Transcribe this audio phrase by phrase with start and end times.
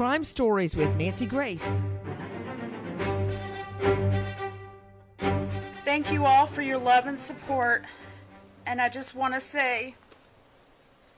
[0.00, 1.82] Crime Stories with Nancy Grace.
[5.84, 7.84] Thank you all for your love and support.
[8.64, 9.96] And I just want to say,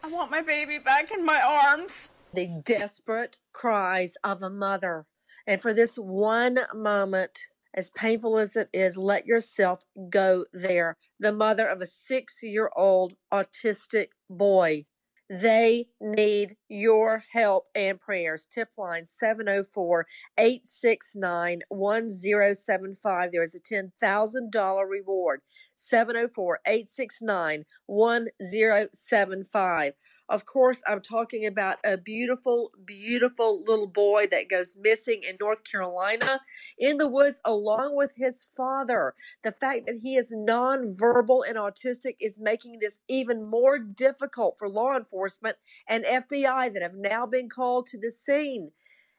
[0.03, 2.11] I want my baby back in my arms.
[2.35, 5.07] The desperate cries of a mother.
[5.47, 7.39] And for this one moment,
[7.73, 10.97] as painful as it is, let yourself go there.
[11.21, 14.87] The mother of a six year old autistic boy.
[15.31, 18.47] They need your help and prayers.
[18.47, 20.07] Tip line 704
[20.39, 23.33] 869 1075.
[23.33, 25.43] There is a $10,000 reward.
[25.75, 29.93] 704 869 1075.
[30.29, 35.65] Of course, I'm talking about a beautiful, beautiful little boy that goes missing in North
[35.65, 36.41] Carolina
[36.79, 39.13] in the woods along with his father.
[39.45, 44.71] The fact that he is nonverbal and autistic is making this even more difficult for
[44.71, 45.57] law enforcement
[45.87, 48.73] and FBI that have now been called to the scene.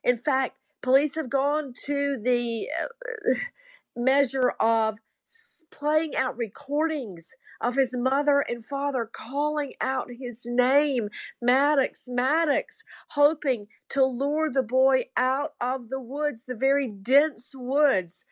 [0.04, 3.34] In fact, police have gone to the uh,
[3.96, 5.00] measure of
[5.72, 11.09] playing out recordings of his mother and father calling out his name,
[11.42, 18.26] Maddox, Maddox, hoping to lure the boy out of the woods, the very dense woods.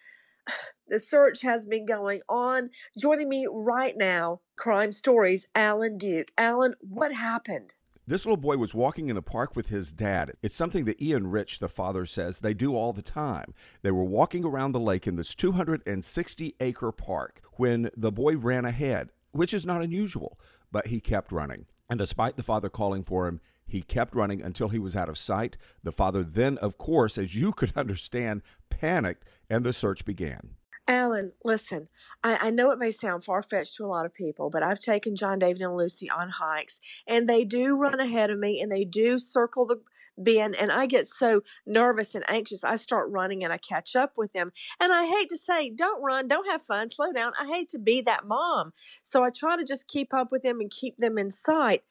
[0.87, 2.69] The search has been going on.
[2.99, 6.33] Joining me right now, Crime Stories, Alan Duke.
[6.37, 7.75] Alan, what happened?
[8.11, 10.33] This little boy was walking in the park with his dad.
[10.41, 13.53] It's something that Ian Ritch, the father, says they do all the time.
[13.83, 18.65] They were walking around the lake in this 260 acre park when the boy ran
[18.65, 20.37] ahead, which is not unusual,
[20.73, 21.67] but he kept running.
[21.89, 25.17] And despite the father calling for him, he kept running until he was out of
[25.17, 25.55] sight.
[25.81, 30.55] The father then, of course, as you could understand, panicked and the search began.
[30.87, 31.87] Alan, listen,
[32.23, 34.79] I, I know it may sound far fetched to a lot of people, but I've
[34.79, 38.71] taken John David and Lucy on hikes, and they do run ahead of me and
[38.71, 39.81] they do circle the
[40.17, 42.63] bend, and I get so nervous and anxious.
[42.63, 44.51] I start running and I catch up with them.
[44.79, 47.33] And I hate to say, don't run, don't have fun, slow down.
[47.39, 48.73] I hate to be that mom.
[49.01, 51.83] So I try to just keep up with them and keep them in sight.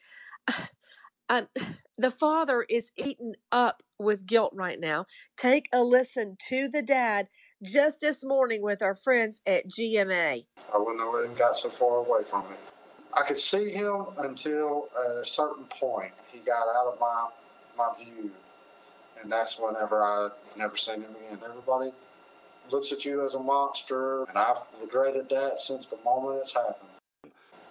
[1.30, 1.46] Um,
[1.96, 5.06] the father is eaten up with guilt right now.
[5.36, 7.28] Take a listen to the dad
[7.62, 10.44] just this morning with our friends at GMA.
[10.72, 12.56] I wouldn't have let him got so far away from me.
[13.14, 17.28] I could see him until at a certain point he got out of my
[17.76, 18.30] my view,
[19.22, 21.38] And that's whenever I never seen him again.
[21.48, 21.92] Everybody
[22.70, 26.90] looks at you as a monster, and I've regretted that since the moment it's happened.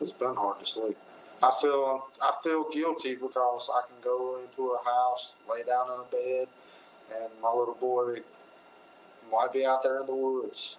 [0.02, 0.98] It's been hard to sleep.
[1.42, 6.00] I feel I feel guilty because I can go into a house, lay down in
[6.00, 6.48] a bed,
[7.16, 8.22] and my little boy
[9.32, 10.78] might be out there in the woods.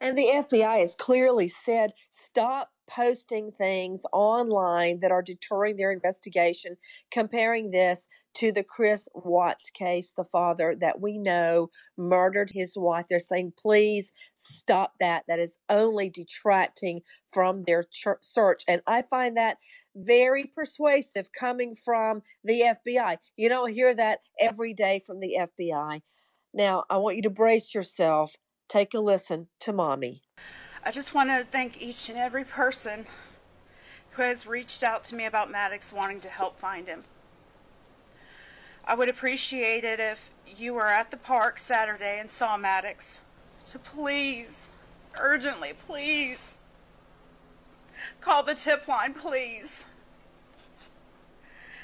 [0.00, 6.76] And the FBI has clearly said stop posting things online that are deterring their investigation,
[7.10, 13.06] comparing this to the Chris Watts case, the father that we know murdered his wife.
[13.08, 15.24] They're saying, please stop that.
[15.28, 17.02] That is only detracting
[17.32, 18.62] from their ch- search.
[18.68, 19.58] And I find that
[19.94, 23.16] very persuasive coming from the FBI.
[23.36, 26.00] You don't hear that every day from the FBI.
[26.52, 28.36] Now, I want you to brace yourself.
[28.68, 30.22] Take a listen to mommy.
[30.84, 33.06] I just want to thank each and every person
[34.12, 37.04] who has reached out to me about Maddox wanting to help find him.
[38.84, 43.20] I would appreciate it if you were at the park Saturday and saw Maddox.
[43.64, 44.70] So please,
[45.20, 46.58] urgently, please,
[48.20, 49.84] call the tip line, please.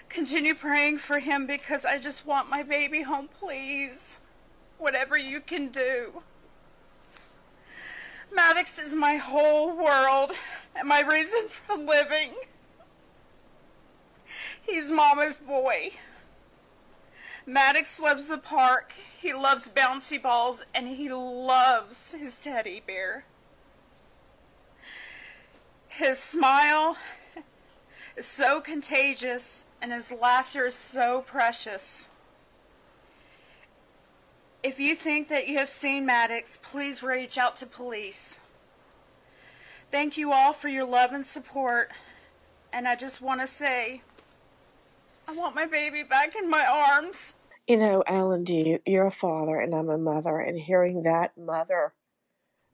[0.08, 4.18] Continue praying for him because I just want my baby home, please.
[4.78, 6.22] Whatever you can do.
[8.32, 10.32] Maddox is my whole world
[10.74, 12.34] and my reason for living.
[14.62, 15.92] He's Mama's boy.
[17.46, 23.24] Maddox loves the park, he loves bouncy balls, and he loves his teddy bear.
[25.88, 26.96] His smile
[28.16, 32.08] is so contagious, and his laughter is so precious.
[34.64, 38.40] If you think that you have seen Maddox, please reach out to police.
[39.90, 41.90] Thank you all for your love and support.
[42.72, 44.00] And I just want to say,
[45.28, 47.34] I want my baby back in my arms.
[47.66, 51.92] You know, Alan, you, you're a father and I'm a mother, and hearing that mother,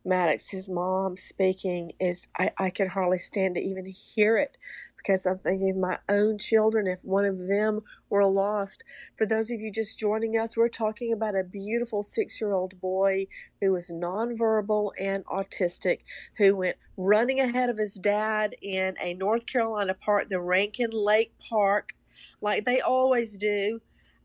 [0.04, 4.56] Maddox, his mom, speaking is, I, I can hardly stand to even hear it
[5.02, 8.84] because I'm thinking of my own children, if one of them were lost.
[9.16, 12.80] For those of you just joining us, we're talking about a beautiful six year old
[12.80, 13.26] boy
[13.60, 16.00] who was nonverbal and autistic,
[16.36, 21.32] who went running ahead of his dad in a North Carolina park, the Rankin Lake
[21.48, 21.94] Park,
[22.40, 23.80] like they always do.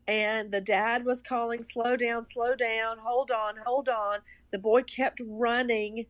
[0.08, 4.20] And the dad was calling, slow down, slow down, hold on, hold on.
[4.52, 6.06] The boy kept running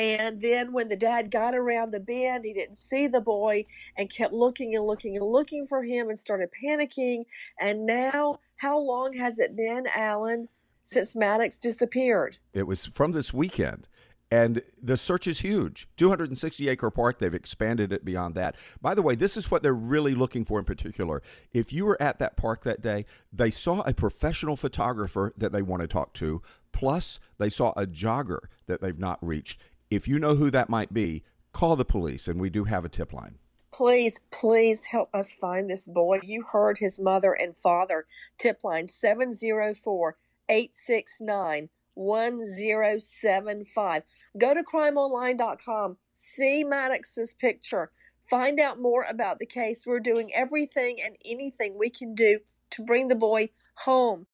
[0.00, 3.66] and then when the dad got around the bend, he didn't see the boy
[3.98, 7.24] and kept looking and looking and looking for him and started panicking.
[7.60, 10.48] And now, how long has it been, Alan,
[10.82, 12.38] since Maddox disappeared?
[12.54, 13.88] It was from this weekend.
[14.30, 17.18] And the search is huge 260 acre park.
[17.18, 18.54] They've expanded it beyond that.
[18.80, 21.20] By the way, this is what they're really looking for in particular.
[21.52, 25.62] If you were at that park that day, they saw a professional photographer that they
[25.62, 26.42] want to talk to,
[26.72, 29.60] plus, they saw a jogger that they've not reached.
[29.90, 32.88] If you know who that might be, call the police, and we do have a
[32.88, 33.38] tip line.
[33.72, 36.20] Please, please help us find this boy.
[36.22, 38.06] You heard his mother and father.
[38.38, 40.16] Tip line 704
[40.48, 44.02] 869 1075.
[44.38, 47.90] Go to crimeonline.com, see Maddox's picture,
[48.28, 49.84] find out more about the case.
[49.86, 52.38] We're doing everything and anything we can do
[52.70, 54.26] to bring the boy home.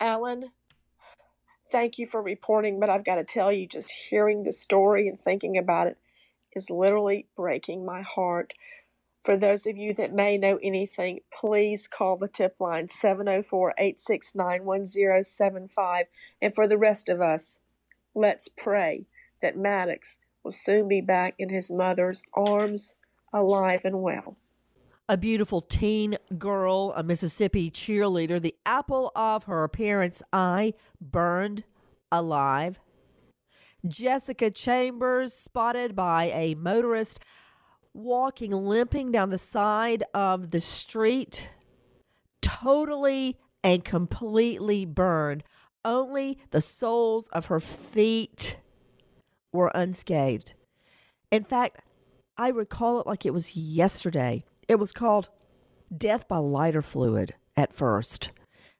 [0.00, 0.50] Alan,
[1.70, 5.18] thank you for reporting, but I've got to tell you, just hearing the story and
[5.18, 5.98] thinking about it
[6.54, 8.54] is literally breaking my heart.
[9.24, 14.64] For those of you that may know anything, please call the tip line 704 869
[14.64, 16.04] 1075.
[16.40, 17.60] And for the rest of us,
[18.14, 19.06] let's pray
[19.42, 22.94] that Maddox will soon be back in his mother's arms,
[23.32, 24.36] alive and well.
[25.08, 31.62] A beautiful teen girl, a Mississippi cheerleader, the apple of her parents' eye, burned
[32.10, 32.80] alive.
[33.86, 37.20] Jessica Chambers spotted by a motorist
[37.94, 41.50] walking limping down the side of the street,
[42.42, 45.44] totally and completely burned.
[45.84, 48.58] Only the soles of her feet
[49.52, 50.54] were unscathed.
[51.30, 51.80] In fact,
[52.36, 54.40] I recall it like it was yesterday.
[54.68, 55.28] It was called
[55.96, 58.30] death by lighter fluid at first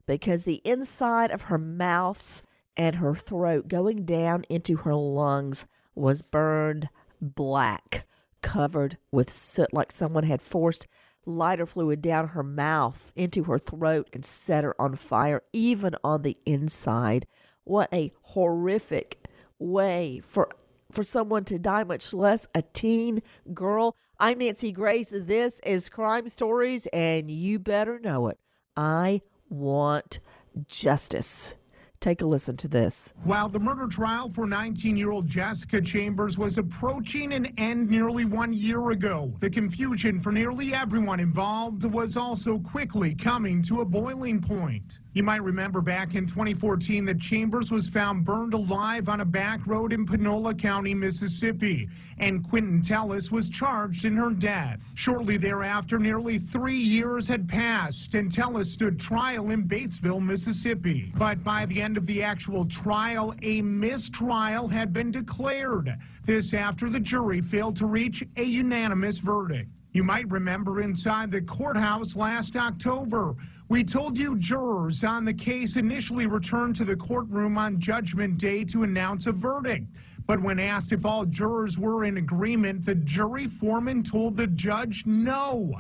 [0.06, 2.42] because the inside of her mouth
[2.76, 6.88] and her throat going down into her lungs was burned
[7.20, 8.06] black,
[8.42, 10.86] covered with soot, like someone had forced
[11.24, 16.22] lighter fluid down her mouth into her throat and set her on fire, even on
[16.22, 17.26] the inside.
[17.64, 19.26] What a horrific
[19.58, 20.48] way for
[20.90, 23.96] for someone to die, much less a teen girl.
[24.18, 25.10] I'm Nancy Grace.
[25.10, 28.38] This is Crime Stories, and you better know it.
[28.76, 30.20] I want
[30.66, 31.54] justice.
[31.98, 33.12] Take a listen to this.
[33.24, 38.24] While the murder trial for 19 year old Jessica Chambers was approaching an end nearly
[38.24, 43.84] one year ago, the confusion for nearly everyone involved was also quickly coming to a
[43.84, 44.98] boiling point.
[45.16, 49.66] You might remember back in 2014 that Chambers was found burned alive on a back
[49.66, 54.78] road in Panola County, Mississippi, and Quinton Tellis was charged in her death.
[54.94, 61.11] Shortly thereafter, nearly three years had passed, and Tellis stood trial in Batesville, Mississippi.
[61.18, 65.88] But by the end of the actual trial, a mistrial had been declared.
[66.26, 69.70] This after the jury failed to reach a unanimous verdict.
[69.92, 73.35] You might remember inside the courthouse last October.
[73.68, 78.64] We told you jurors on the case initially returned to the courtroom on Judgment Day
[78.66, 79.87] to announce a verdict.
[80.28, 85.02] But when asked if all jurors were in agreement, the jury foreman told the judge
[85.04, 85.73] no.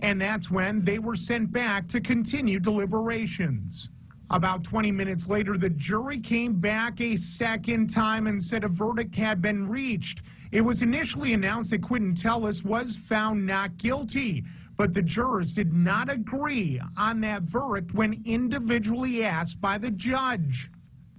[0.00, 3.88] And that's when they were sent back to continue deliberations.
[4.30, 9.14] About 20 minutes later, the jury came back a second time and said a verdict
[9.14, 10.22] had been reached.
[10.50, 14.44] It was initially announced that Quinton Tellis was found not guilty.
[14.76, 20.68] But the jurors did not agree on that verdict when individually asked by the judge.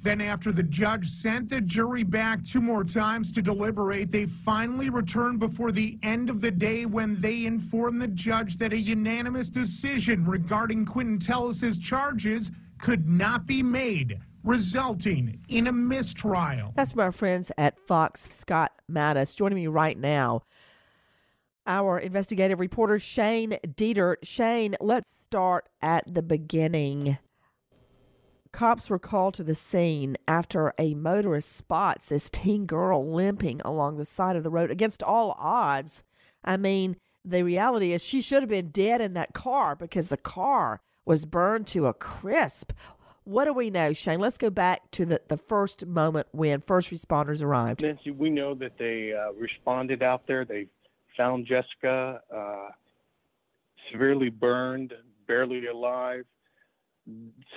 [0.03, 4.91] Then, after the judge sent the jury back two more times to deliberate, they finally
[4.91, 9.49] returned before the end of the day when they informed the judge that a unanimous
[9.49, 16.71] decision regarding Tellis's charges could not be made, resulting in a mistrial.
[16.75, 20.43] That's my friends at Fox, Scott Mattis, joining me right now
[21.67, 24.17] our investigative reporter Shane Dieterich.
[24.23, 27.17] Shane, let's start at the beginning.
[28.51, 33.97] Cops were called to the scene after a motorist spots this teen girl limping along
[33.97, 36.03] the side of the road against all odds.
[36.43, 36.95] I mean,
[37.25, 41.25] the reality is she should have been dead in that car because the car was
[41.25, 42.71] burned to a crisp.
[43.25, 44.19] What do we know, Shane?
[44.19, 47.81] Let's go back to the, the first moment when first responders arrived.
[47.81, 50.45] Nancy, we know that they uh, responded out there.
[50.45, 50.67] They
[51.17, 52.69] found Jessica uh,
[53.91, 54.93] severely burned,
[55.27, 56.25] barely alive.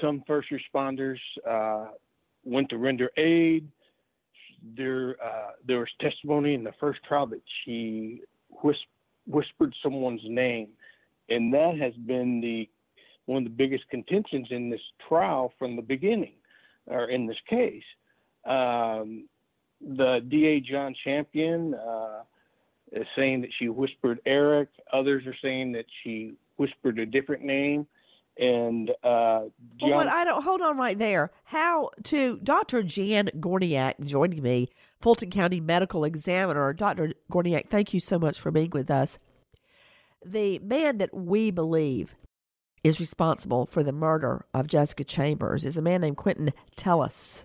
[0.01, 1.89] Some first responders uh,
[2.45, 3.69] went to render aid.
[4.77, 8.23] There, uh, there was testimony in the first trial that she
[8.63, 8.77] whis-
[9.27, 10.69] whispered someone's name,
[11.29, 12.69] and that has been the
[13.27, 16.33] one of the biggest contentions in this trial from the beginning,
[16.87, 17.83] or in this case.
[18.47, 19.29] Um,
[19.81, 22.23] the DA John Champion uh,
[22.93, 24.69] is saying that she whispered Eric.
[24.93, 27.87] Others are saying that she whispered a different name.
[28.39, 29.47] And uh,
[29.81, 31.33] John- well, I don't hold on right there.
[31.45, 32.83] How to Dr.
[32.85, 34.69] Jan Gorniak joining me,
[35.01, 36.73] Fulton County Medical Examiner.
[36.73, 37.15] Dr.
[37.33, 39.19] Gorniak, thank you so much for being with us.
[40.25, 42.15] The man that we believe
[42.85, 47.45] is responsible for the murder of Jessica Chambers is a man named Quinton Tellis.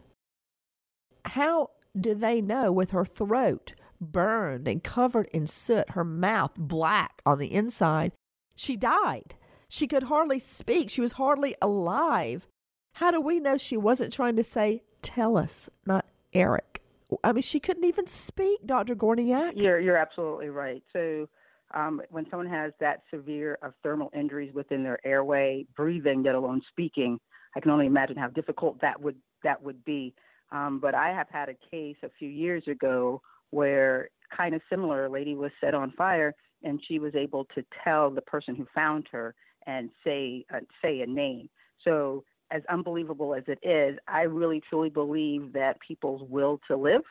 [1.25, 3.73] How do they know with her throat
[4.11, 8.11] burned and covered in soot, her mouth black on the inside.
[8.55, 9.35] She died.
[9.67, 10.89] She could hardly speak.
[10.89, 12.47] She was hardly alive.
[12.93, 16.81] How do we know she wasn't trying to say, tell us, not Eric?
[17.23, 18.95] I mean, she couldn't even speak, Dr.
[18.95, 19.53] Gorniak.
[19.55, 20.83] You're, you're absolutely right.
[20.93, 21.27] So,
[21.73, 26.61] um, when someone has that severe of thermal injuries within their airway, breathing, let alone
[26.69, 27.19] speaking,
[27.55, 30.13] I can only imagine how difficult that would that would be.
[30.51, 33.21] Um, but I have had a case a few years ago
[33.53, 36.33] where kind of similar, a lady was set on fire
[36.63, 39.35] and she was able to tell the person who found her
[39.67, 41.49] and say uh, say a name.
[41.83, 47.01] So as unbelievable as it is, I really truly believe that people's will to live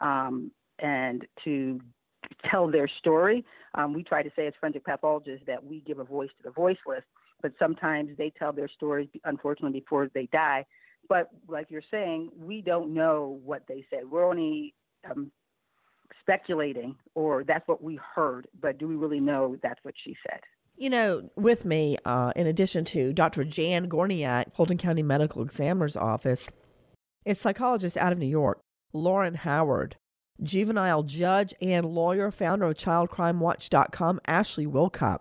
[0.00, 1.80] um, and to
[2.50, 3.44] tell their story.
[3.74, 6.50] Um, we try to say as forensic pathologists that we give a voice to the
[6.50, 7.04] voiceless,
[7.42, 10.64] but sometimes they tell their stories, unfortunately, before they die.
[11.08, 14.10] But like you're saying, we don't know what they said.
[14.10, 14.74] We're only
[15.08, 15.30] um,
[16.20, 20.40] speculating or that's what we heard, but do we really know that's what she said?
[20.76, 23.44] You know, with me, uh, in addition to Dr.
[23.44, 26.50] Jan Gorniak, Fulton County Medical Examiner's Office,
[27.24, 28.60] is psychologist out of New York,
[28.92, 29.96] Lauren Howard,
[30.42, 35.20] juvenile judge and lawyer, founder of ChildCrimeWatch.com, Ashley Willcott,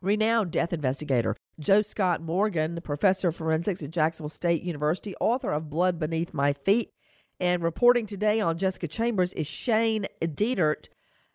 [0.00, 5.68] renowned death investigator, Joe Scott Morgan, professor of forensics at Jacksonville State University, author of
[5.68, 6.90] Blood Beneath My Feet,
[7.40, 10.88] and reporting today on Jessica Chambers is Shane Dieterich.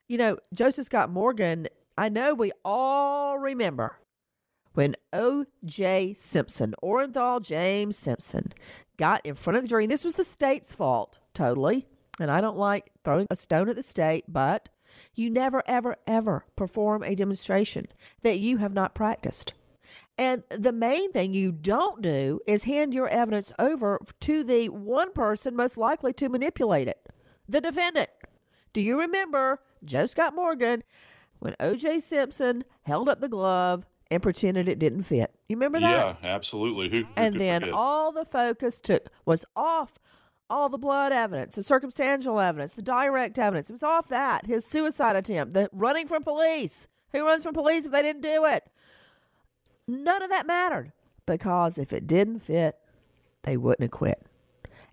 [0.07, 3.97] You know, Joseph Scott Morgan, I know we all remember
[4.73, 6.13] when O.J.
[6.13, 8.53] Simpson, Orenthal James Simpson,
[8.97, 9.85] got in front of the jury.
[9.85, 11.87] And this was the state's fault, totally.
[12.19, 14.69] And I don't like throwing a stone at the state, but
[15.15, 17.87] you never, ever, ever perform a demonstration
[18.21, 19.53] that you have not practiced.
[20.17, 25.11] And the main thing you don't do is hand your evidence over to the one
[25.11, 26.99] person most likely to manipulate it
[27.47, 28.09] the defendant.
[28.73, 30.83] Do you remember Joe Scott Morgan
[31.39, 31.99] when O.J.
[31.99, 35.31] Simpson held up the glove and pretended it didn't fit?
[35.47, 36.17] You remember that?
[36.23, 36.89] Yeah, absolutely.
[36.89, 37.75] Who, who and then forget?
[37.75, 39.93] all the focus took was off
[40.49, 43.69] all the blood evidence, the circumstantial evidence, the direct evidence.
[43.69, 44.45] It was off that.
[44.45, 46.87] His suicide attempt, the running from police.
[47.13, 48.63] Who runs from police if they didn't do it?
[49.87, 50.91] None of that mattered
[51.25, 52.77] because if it didn't fit,
[53.43, 54.25] they wouldn't have quit.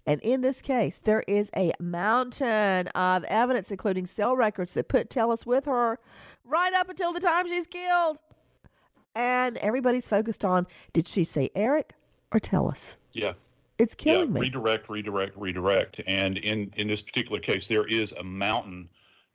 [0.07, 5.09] And in this case, there is a mountain of evidence, including cell records that put
[5.09, 5.99] Tellis with her
[6.45, 8.21] right up until the time she's killed.
[9.15, 11.93] And everybody's focused on did she say Eric
[12.33, 12.97] or Tellis?
[13.13, 13.35] Yeah.
[13.79, 14.41] It's killing yeah, me.
[14.41, 16.01] Redirect, redirect, redirect.
[16.07, 18.89] And in in this particular case, there is a mountain,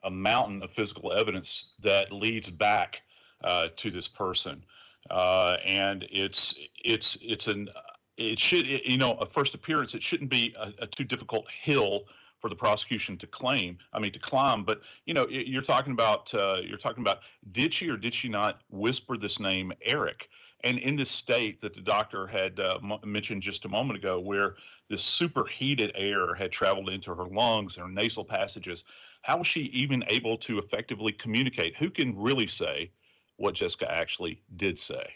[0.04, 3.02] a mountain of physical evidence that leads back
[3.44, 4.64] uh, to this person,
[5.10, 7.70] uh, and it's it's it's an
[8.18, 9.96] it should you know a first appearance.
[9.96, 12.04] It shouldn't be a, a too difficult hill
[12.40, 13.78] for the prosecution to claim.
[13.94, 14.64] I mean to climb.
[14.64, 17.20] But you know you're talking about uh, you're talking about
[17.52, 20.30] did she or did she not whisper this name Eric?
[20.64, 24.56] And in this state that the doctor had uh, mentioned just a moment ago, where
[24.90, 28.84] this superheated air had traveled into her lungs and her nasal passages,
[29.22, 31.76] how was she even able to effectively communicate?
[31.78, 32.92] Who can really say
[33.38, 35.14] what Jessica actually did say?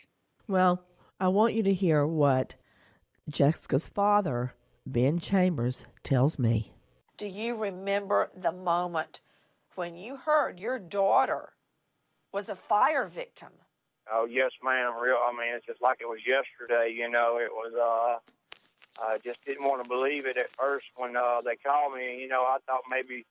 [0.48, 0.84] Well,
[1.20, 2.56] I want you to hear what
[3.30, 4.54] Jessica's father,
[4.86, 6.74] Ben Chambers, tells me.
[7.18, 9.22] Do you remember the moment
[9.75, 11.54] when you heard your daughter
[12.32, 13.50] was a fire victim?
[14.12, 14.94] Oh yes, ma'am.
[15.01, 15.18] Real.
[15.24, 16.94] I mean, it's just like it was yesterday.
[16.96, 17.74] You know, it was.
[17.74, 18.20] uh
[19.01, 22.20] I just didn't want to believe it at first when uh they called me.
[22.20, 23.25] You know, I thought maybe,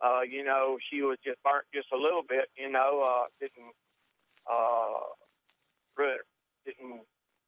[0.00, 2.46] uh, you know, she was just burnt just a little bit.
[2.56, 3.72] You know, uh, didn't,
[4.50, 5.12] uh,
[5.96, 6.18] really
[6.64, 7.02] didn't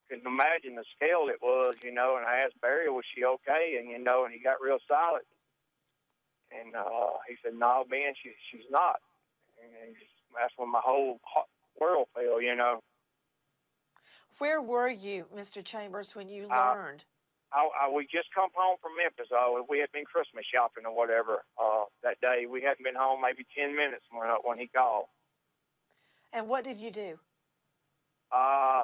[0.09, 1.75] couldn't imagine the scale it was.
[1.83, 3.79] You know, and I asked Barry, was she okay?
[3.79, 5.25] And you know, and he got real silent.
[6.51, 9.01] And uh, he said, "No, man, she she's not."
[9.61, 9.95] And
[10.35, 11.21] that's when my whole
[11.81, 12.41] world fell.
[12.41, 12.81] You know.
[14.39, 15.65] Where were you, Mr.
[15.65, 17.05] Chambers, when you learned?
[17.53, 19.33] I, I we just come home from Memphis.
[19.33, 22.45] Uh, we had been Christmas shopping or whatever uh, that day.
[22.49, 25.07] We hadn't been home maybe ten minutes when when he called.
[26.33, 27.19] And what did you do?
[28.31, 28.83] Uh,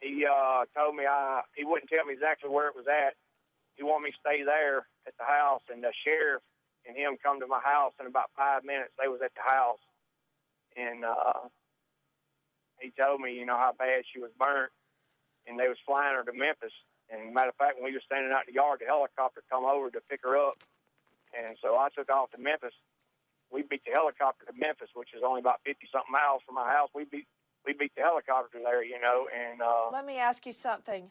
[0.00, 3.14] he uh, told me I he wouldn't tell me exactly where it was at.
[3.76, 6.42] He wanted me to stay there at the house, and the sheriff
[6.86, 8.92] and him come to my house in about five minutes.
[9.00, 9.80] They was at the house,
[10.76, 11.48] and uh,
[12.80, 14.70] he told me, you know, how bad she was burnt,
[15.46, 16.72] and they was flying her to Memphis.
[17.10, 19.64] And matter of fact, when we were standing out in the yard, the helicopter come
[19.64, 20.56] over to pick her up,
[21.36, 22.74] and so I took off to Memphis.
[23.52, 26.70] We beat the helicopter to Memphis, which is only about fifty something miles from my
[26.70, 26.88] house.
[26.94, 27.26] We beat
[27.66, 31.10] we beat the helicopter there, you know, and uh, Let me ask you something.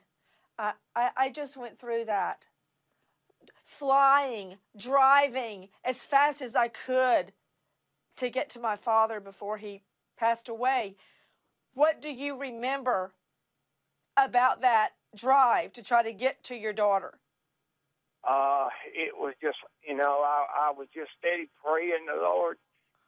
[0.57, 2.45] I, I, I just went through that.
[3.55, 7.33] Flying, driving as fast as I could
[8.17, 9.81] to get to my father before he
[10.17, 10.95] passed away.
[11.73, 13.13] What do you remember
[14.15, 17.15] about that drive to try to get to your daughter?
[18.23, 19.57] Uh, it was just,
[19.87, 22.57] you know, I, I was just steady praying the Lord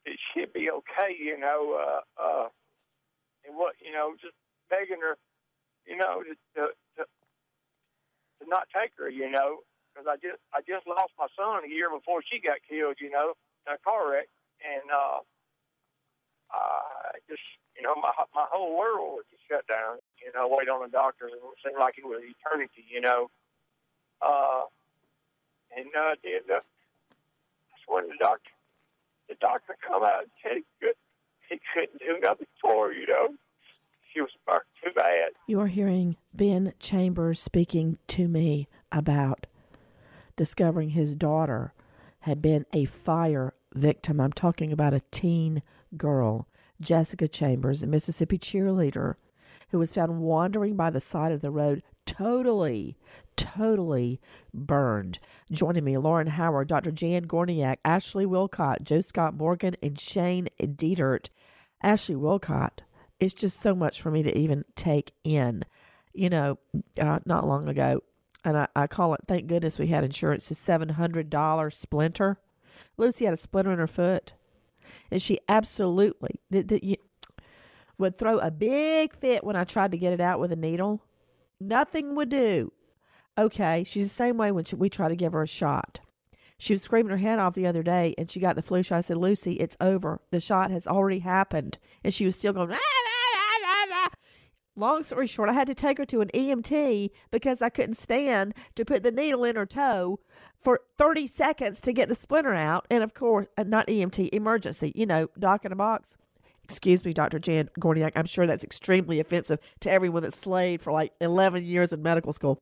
[0.06, 2.48] that she'd be okay, you know, uh, uh,
[3.48, 4.36] and what, you know, just
[4.70, 5.18] begging her,
[5.88, 6.62] you know, to, to,
[6.98, 11.64] to, to not take her, you know, because I just, I just lost my son
[11.64, 13.34] a year before she got killed, you know,
[13.66, 14.28] in a car wreck,
[14.60, 15.24] and uh,
[16.52, 17.42] I just,
[17.76, 19.98] you know, my my whole world was just shut down.
[20.24, 23.30] You know, wait on the doctors, it seemed like it was eternity, you know.
[24.22, 24.68] Uh,
[25.76, 28.52] and uh, then uh, that's when the doctor,
[29.30, 30.96] the doctor come out and said he, could,
[31.50, 33.36] he couldn't do nothing for you know.
[34.14, 35.32] She was burnt too bad.
[35.48, 39.46] You are hearing Ben Chambers speaking to me about
[40.38, 41.74] discovering his daughter
[42.22, 44.20] had been a fire victim.
[44.20, 45.62] I'm talking about a teen
[45.98, 46.48] girl,
[46.82, 49.16] Jessica Chambers, a Mississippi cheerleader,
[49.70, 52.98] who was found wandering by the side of the road, totally,
[53.36, 54.20] totally
[54.54, 55.20] burned.
[55.52, 56.92] Joining me, Lauren Howard, Dr.
[56.92, 61.30] Jan Gorniak, Ashley Willcott, Joe Scott Morgan, and Shane Dieterich.
[61.82, 62.80] Ashley Willcott,
[63.20, 65.64] it's just so much for me to even take in.
[66.14, 66.60] You know,
[67.00, 68.02] uh, not long ago,
[68.44, 72.40] and I, I call it, thank goodness we had insurance, a $700 splinter.
[72.98, 74.34] Lucy had a splinter in her foot,
[75.12, 76.96] and she absolutely the, you,
[77.98, 81.02] would throw a big fit when I tried to get it out with a needle.
[81.60, 82.72] Nothing would do.
[83.38, 86.00] Okay, she's the same way when she, we try to give her a shot.
[86.58, 88.98] She was screaming her head off the other day, and she got the flu shot.
[88.98, 90.22] I said, Lucy, it's over.
[90.32, 91.78] The shot has already happened.
[92.04, 94.10] And she was still going, "Ah, ah, ah, ah, ah."
[94.76, 98.54] long story short, I had to take her to an EMT because I couldn't stand
[98.76, 100.20] to put the needle in her toe
[100.62, 102.86] for 30 seconds to get the splinter out.
[102.90, 106.18] And of course, uh, not EMT, emergency, you know, doc in a box.
[106.64, 107.38] Excuse me, Dr.
[107.38, 108.14] Jan Gorniak.
[108.16, 112.34] I'm sure that's extremely offensive to everyone that's slaved for like 11 years in medical
[112.34, 112.60] school.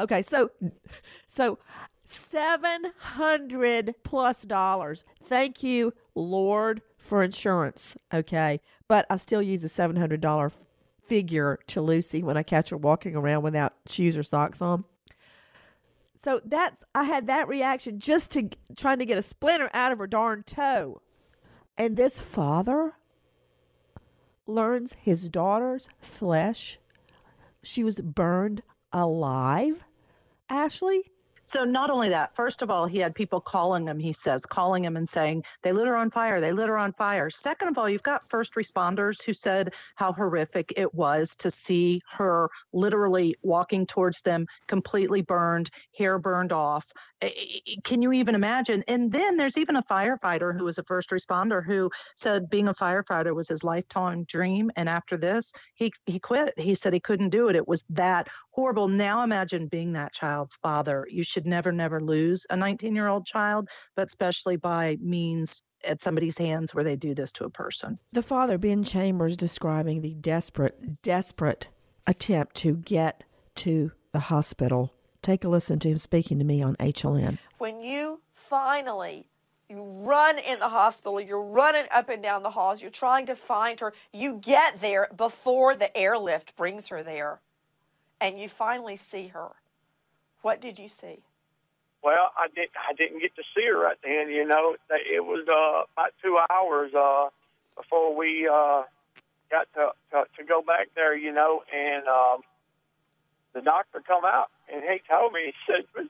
[0.00, 0.50] Okay, so,
[1.26, 1.58] so
[2.06, 5.04] 700 plus dollars.
[5.22, 7.96] Thank you, Lord, for insurance.
[8.12, 10.52] Okay, but I still use a $700
[11.02, 14.84] figure to Lucy when I catch her walking around without shoes or socks on.
[16.22, 19.98] So that's I had that reaction just to trying to get a splinter out of
[19.98, 21.00] her darn toe.
[21.78, 22.94] And this father
[24.46, 26.78] learns his daughter's flesh
[27.62, 29.84] she was burned alive.
[30.50, 31.04] Ashley,
[31.44, 34.84] so not only that, first of all, he had people calling him, he says, calling
[34.84, 37.28] him and saying, they lit her on fire, they lit her on fire.
[37.28, 42.02] Second of all, you've got first responders who said how horrific it was to see
[42.12, 46.86] her literally walking towards them, completely burned, hair burned off.
[47.84, 48.82] Can you even imagine?
[48.88, 52.74] And then there's even a firefighter who was a first responder who said being a
[52.74, 54.70] firefighter was his lifetime dream.
[54.76, 56.54] And after this, he, he quit.
[56.56, 57.56] He said he couldn't do it.
[57.56, 58.88] It was that horrible.
[58.88, 61.06] Now imagine being that child's father.
[61.10, 66.02] You should never, never lose a 19 year old child, but especially by means at
[66.02, 67.98] somebody's hands where they do this to a person.
[68.12, 71.68] The father, Ben Chambers, describing the desperate, desperate
[72.06, 73.24] attempt to get
[73.56, 74.92] to the hospital.
[75.22, 77.38] Take a listen to him speaking to me on HLN.
[77.58, 79.26] When you finally
[79.68, 83.36] you run in the hospital, you're running up and down the halls, you're trying to
[83.36, 87.40] find her, you get there before the airlift brings her there
[88.20, 89.50] and you finally see her.
[90.42, 91.20] What did you see?
[92.02, 92.70] Well, I didn't.
[92.88, 94.30] I didn't get to see her right then.
[94.30, 97.28] You know, it was uh, about two hours uh,
[97.76, 98.84] before we uh,
[99.50, 101.14] got to, to to go back there.
[101.14, 102.40] You know, and um,
[103.52, 105.52] the doctor come out and he told me.
[105.52, 106.08] He said,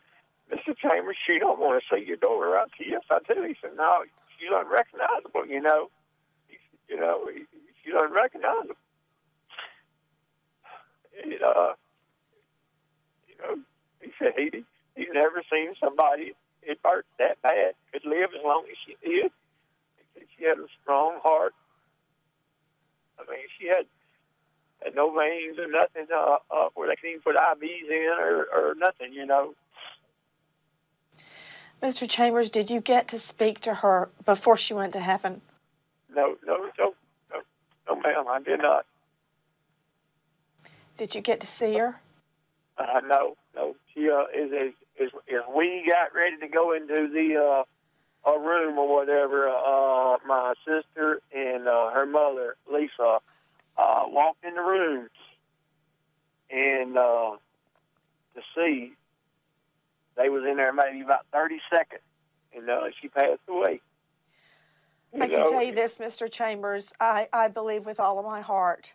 [0.53, 0.77] "Mr.
[0.79, 2.69] Chambers, she don't want to see your daughter." Right?
[2.79, 3.43] Yes, I do.
[3.43, 4.05] He said, "No,
[4.39, 5.91] she's unrecognizable." You know,
[6.47, 6.57] he,
[6.89, 7.29] you know,
[7.83, 8.77] she's unrecognizable.
[11.21, 11.73] And, uh,
[14.01, 14.65] he said he
[14.97, 19.31] he's never seen somebody it hurt that bad could live as long as she did.
[20.37, 21.55] She had a strong heart.
[23.19, 23.87] I mean, she had
[24.83, 28.47] had no veins or nothing uh, uh, where they can even put IVs in or,
[28.53, 29.55] or nothing, you know.
[31.83, 32.09] Mr.
[32.09, 35.41] Chambers, did you get to speak to her before she went to heaven?
[36.15, 36.95] No, no, no,
[37.31, 37.41] no,
[37.89, 38.85] no, ma'am, I did not.
[40.97, 42.01] Did you get to see her?
[42.81, 43.77] Uh, no, no.
[43.95, 48.39] She uh, is, is is is we got ready to go into the uh, a
[48.39, 49.49] room or whatever.
[49.49, 53.19] Uh, my sister and uh, her mother, Lisa,
[53.77, 55.09] uh, walked in the room
[56.51, 57.33] and uh,
[58.35, 58.93] to see
[60.17, 62.03] they was in there maybe about thirty seconds,
[62.55, 63.81] and uh, she passed away.
[65.13, 65.51] You I can know?
[65.51, 66.31] tell you this, Mr.
[66.31, 66.93] Chambers.
[67.01, 68.95] I, I believe with all of my heart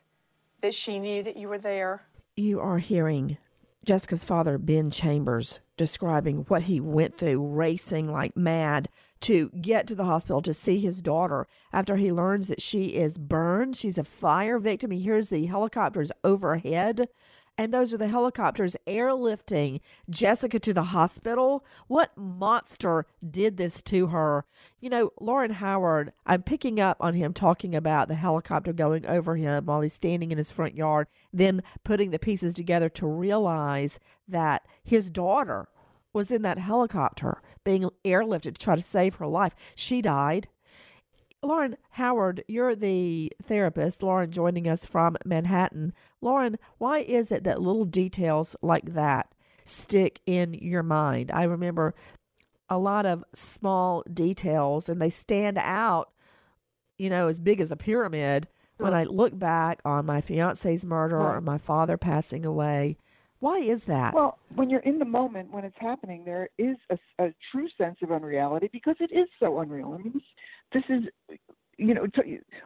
[0.61, 2.03] that she knew that you were there.
[2.37, 3.37] You are hearing
[3.85, 8.89] Jessica's father, Ben Chambers, describing what he went through, racing like mad
[9.21, 13.17] to get to the hospital to see his daughter after he learns that she is
[13.17, 13.77] burned.
[13.77, 14.91] She's a fire victim.
[14.91, 17.07] He hears the helicopters overhead
[17.57, 21.65] and those are the helicopters airlifting Jessica to the hospital.
[21.87, 24.45] What monster did this to her?
[24.79, 29.35] You know, Lauren Howard, I'm picking up on him talking about the helicopter going over
[29.35, 33.99] him while he's standing in his front yard, then putting the pieces together to realize
[34.27, 35.69] that his daughter
[36.11, 39.55] was in that helicopter being airlifted to try to save her life.
[39.75, 40.47] She died.
[41.45, 44.01] Lauren Howard, you're the therapist.
[44.01, 45.93] Lauren joining us from Manhattan.
[46.19, 51.31] Lauren, why is it that little details like that stick in your mind?
[51.31, 51.93] I remember
[52.67, 56.11] a lot of small details and they stand out,
[56.97, 58.95] you know, as big as a pyramid when mm.
[58.95, 61.43] I look back on my fiance's murder or mm.
[61.43, 62.97] my father passing away.
[63.39, 64.15] Why is that?
[64.15, 67.97] Well, when you're in the moment when it's happening, there is a, a true sense
[68.01, 69.93] of unreality because it is so unreal.
[69.93, 70.23] I mean, this,
[70.73, 71.03] this is
[71.77, 72.05] you know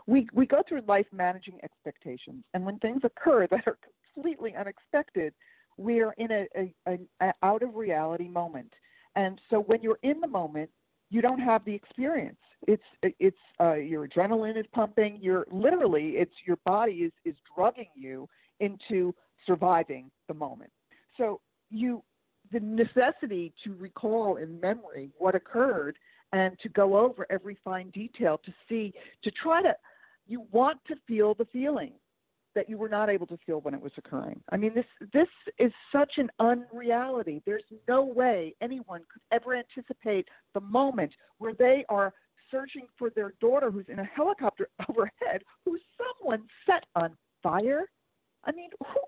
[0.07, 2.43] we we go through life managing expectations.
[2.53, 3.77] And when things occur that are
[4.13, 5.33] completely unexpected
[5.77, 8.73] we're in a, a, a, a out of reality moment.
[9.15, 10.69] And so when you're in the moment
[11.09, 12.37] you don't have the experience.
[12.67, 15.17] It's it's uh, your adrenaline is pumping.
[15.21, 18.27] You're literally it's your body is is drugging you
[18.59, 19.13] into
[19.45, 20.71] surviving the moment.
[21.17, 22.03] So you
[22.51, 25.97] the necessity to recall in memory what occurred
[26.33, 29.73] and to go over every fine detail to see, to try to,
[30.27, 31.93] you want to feel the feeling.
[32.55, 34.41] that you were not able to feel when it was occurring.
[34.51, 35.27] I mean, this this
[35.59, 37.41] is such an unreality.
[37.45, 42.11] There's no way anyone could ever anticipate the moment where they are
[42.51, 47.85] searching for their daughter who's in a helicopter overhead, who someone set on fire.
[48.43, 48.99] I mean, who,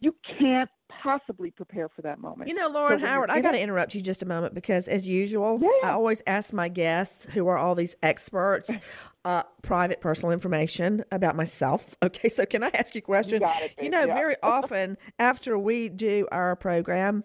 [0.00, 0.70] you can't
[1.02, 2.48] possibly prepare for that moment.
[2.48, 5.06] You know, Lauren So Howard, I got to interrupt you just a moment because, as
[5.06, 8.70] usual, I always ask my guests, who are all these experts,
[9.24, 11.96] uh, private personal information about myself.
[12.02, 13.40] Okay, so can I ask you a question?
[13.40, 14.14] got it, you know, yeah.
[14.14, 17.24] very often after we do our program,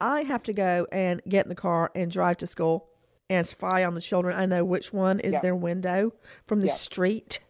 [0.00, 2.88] I have to go and get in the car and drive to school
[3.30, 4.36] and spy on the children.
[4.36, 5.40] I know which one is Yeah.
[5.40, 6.12] their window
[6.46, 6.72] from the Yeah.
[6.74, 7.40] street.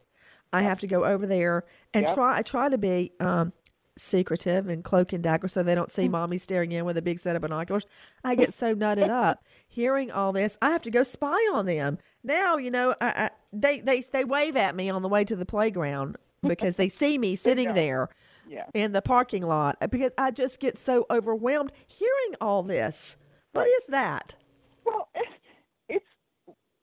[0.52, 2.14] I have to go over there and Yep.
[2.14, 2.38] try.
[2.38, 3.52] I try to be um,
[3.96, 6.12] secretive and cloak and dagger so they don't see hmm.
[6.12, 7.86] mommy staring in with a big set of binoculars.
[8.24, 10.58] I get so nutted up hearing all this.
[10.60, 11.98] I have to go spy on them.
[12.22, 15.36] Now, you know, I, I, they, they, they wave at me on the way to
[15.36, 18.08] the playground because they see me sitting there
[18.48, 18.66] Yeah.
[18.74, 23.16] in the parking lot because I just get so overwhelmed hearing all this.
[23.52, 24.34] What is that?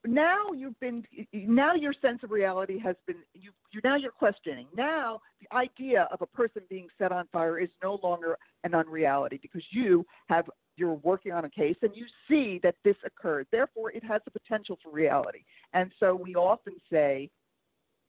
[0.05, 4.67] Now you've been now your sense of reality has been you you now you're questioning.
[4.75, 9.39] Now the idea of a person being set on fire is no longer an unreality
[9.41, 13.47] because you have you're working on a case and you see that this occurred.
[13.51, 15.43] Therefore, it has the potential for reality.
[15.73, 17.29] And so we often say,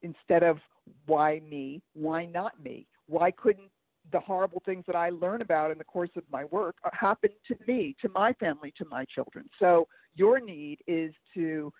[0.02, 0.58] instead of
[1.06, 2.86] why me, why not me?
[3.06, 3.70] Why couldn't
[4.12, 7.56] the horrible things that I learn about in the course of my work happen to
[7.66, 9.48] me, to my family, to my children?
[9.58, 11.72] So your need is to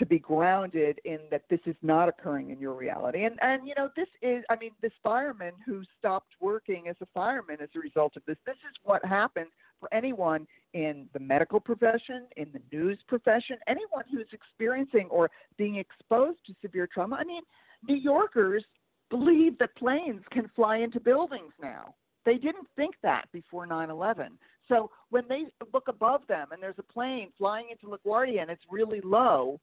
[0.00, 3.24] to be grounded in that this is not occurring in your reality.
[3.24, 7.06] And and you know, this is I mean, this fireman who stopped working as a
[7.14, 11.60] fireman as a result of this, this is what happens for anyone in the medical
[11.60, 17.16] profession, in the news profession, anyone who's experiencing or being exposed to severe trauma.
[17.16, 17.42] I mean,
[17.86, 18.64] New Yorkers
[19.10, 21.94] believe that planes can fly into buildings now.
[22.24, 24.38] They didn't think that before 9 11.
[24.68, 28.62] So when they look above them and there's a plane flying into LaGuardia and it's
[28.70, 29.60] really low,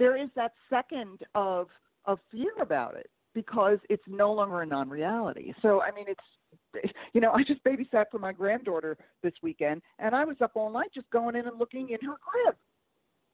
[0.00, 1.68] there is that second of,
[2.06, 5.52] of fear about it because it's no longer a non reality.
[5.62, 10.14] So, I mean, it's, you know, I just babysat for my granddaughter this weekend and
[10.14, 12.56] I was up all night just going in and looking in her crib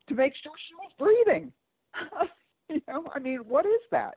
[0.08, 1.52] to make sure she was breathing.
[2.68, 4.16] you know, I mean, what is that?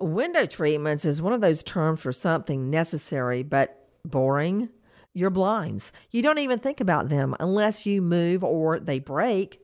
[0.00, 4.68] Window treatments is one of those terms for something necessary but boring.
[5.16, 5.92] Your blinds.
[6.10, 9.63] You don't even think about them unless you move or they break.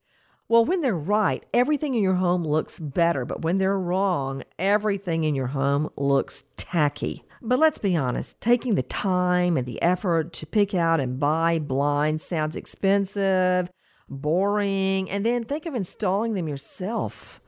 [0.50, 5.22] Well, when they're right, everything in your home looks better, but when they're wrong, everything
[5.22, 7.22] in your home looks tacky.
[7.40, 11.60] But let's be honest, taking the time and the effort to pick out and buy
[11.60, 13.70] blinds sounds expensive,
[14.08, 17.40] boring, and then think of installing them yourself.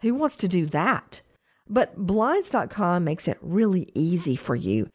[0.00, 1.22] Who wants to do that?
[1.68, 4.88] But Blinds.com makes it really easy for you.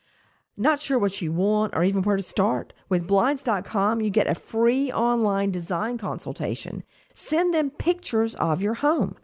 [0.57, 2.71] Not sure what you want or even where to start?
[2.87, 6.83] With Blinds.com, you get a free online design consultation.
[7.13, 9.17] Send them pictures of your home.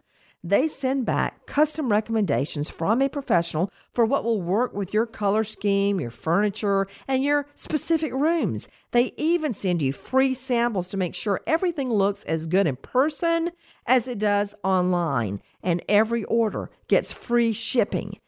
[0.44, 5.42] They send back custom recommendations from a professional for what will work with your color
[5.42, 8.68] scheme, your furniture, and your specific rooms.
[8.90, 13.52] They even send you free samples to make sure everything looks as good in person
[13.86, 18.18] as it does online, and every order gets free shipping.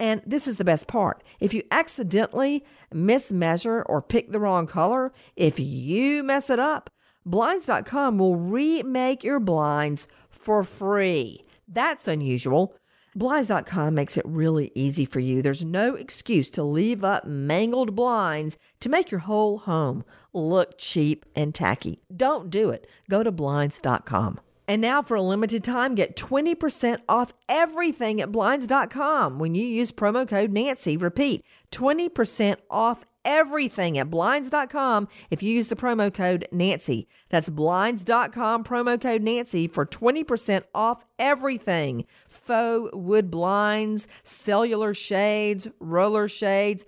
[0.00, 1.22] And this is the best part.
[1.40, 6.90] If you accidentally mismeasure or pick the wrong color, if you mess it up,
[7.26, 11.44] Blinds.com will remake your blinds for free.
[11.66, 12.76] That's unusual.
[13.14, 15.40] Blinds.com makes it really easy for you.
[15.40, 21.24] There's no excuse to leave up mangled blinds to make your whole home look cheap
[21.34, 22.02] and tacky.
[22.14, 22.86] Don't do it.
[23.08, 24.40] Go to Blinds.com.
[24.66, 29.92] And now, for a limited time, get 20% off everything at Blinds.com when you use
[29.92, 30.96] promo code Nancy.
[30.96, 37.06] Repeat 20% off everything at Blinds.com if you use the promo code Nancy.
[37.28, 46.26] That's Blinds.com promo code Nancy for 20% off everything faux wood blinds, cellular shades, roller
[46.26, 46.86] shades,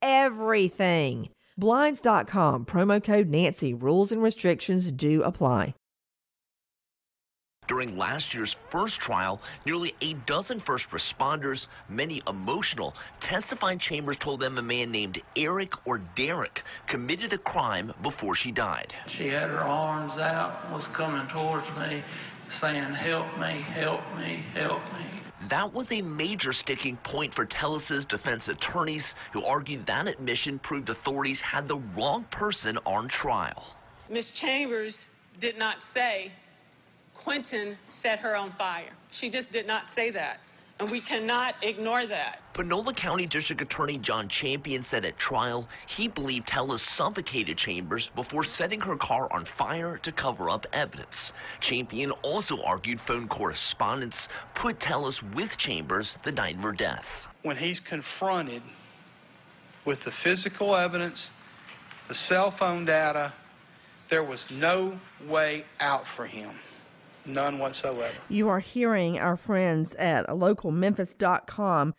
[0.00, 1.28] everything.
[1.58, 3.74] Blinds.com promo code Nancy.
[3.74, 5.74] Rules and restrictions do apply.
[7.68, 14.40] During last year's first trial, nearly a dozen first responders, many emotional, testifying chambers told
[14.40, 18.94] them a man named Eric or Derek committed the crime before she died.
[19.06, 22.02] She had her arms out, was coming towards me,
[22.48, 25.04] saying, Help me, help me, help me.
[25.48, 30.88] That was a major sticking point for Tellis's defense attorneys, who argued that admission proved
[30.88, 33.76] authorities had the wrong person on trial.
[34.08, 36.32] Miss Chambers did not say
[37.28, 38.88] Quinton set her on fire.
[39.10, 40.40] She just did not say that.
[40.80, 42.40] And we cannot ignore that.
[42.54, 48.44] Panola County District Attorney John Champion said at trial he believed Tellis suffocated Chambers before
[48.44, 51.34] setting her car on fire to cover up evidence.
[51.60, 57.28] Champion also argued phone correspondence put Tellis with Chambers the night of her death.
[57.42, 58.62] When he's confronted
[59.84, 61.30] with the physical evidence,
[62.06, 63.34] the cell phone data,
[64.08, 66.54] there was no way out for him.
[67.26, 68.18] None whatsoever.
[68.28, 71.94] You are hearing our friends at localmemphis.com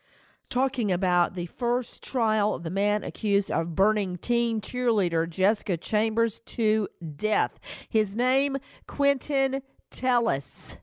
[0.49, 6.39] talking about the first trial of the man accused of burning teen cheerleader Jessica Chambers
[6.41, 7.59] to death.
[7.87, 10.77] His name, Quinton Tellis.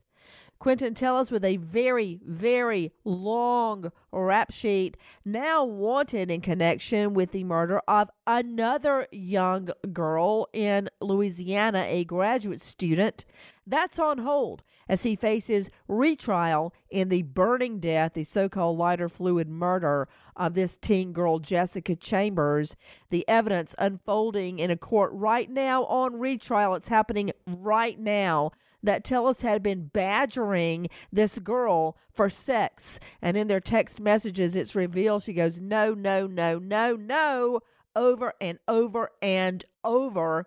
[0.58, 7.44] Quinton Tellis with a very, very long rap sheet, now wanted in connection with the
[7.44, 13.24] murder of another young girl in Louisiana, a graduate student.
[13.66, 19.08] That's on hold as he faces retrial in the burning death, the so called lighter
[19.08, 22.76] fluid murder of this teen girl, Jessica Chambers.
[23.10, 26.74] The evidence unfolding in a court right now on retrial.
[26.74, 28.52] It's happening right now
[28.86, 32.98] that Tellis had been badgering this girl for sex.
[33.20, 37.60] And in their text messages, it's revealed she goes, no, no, no, no, no,
[37.94, 40.46] over and over and over.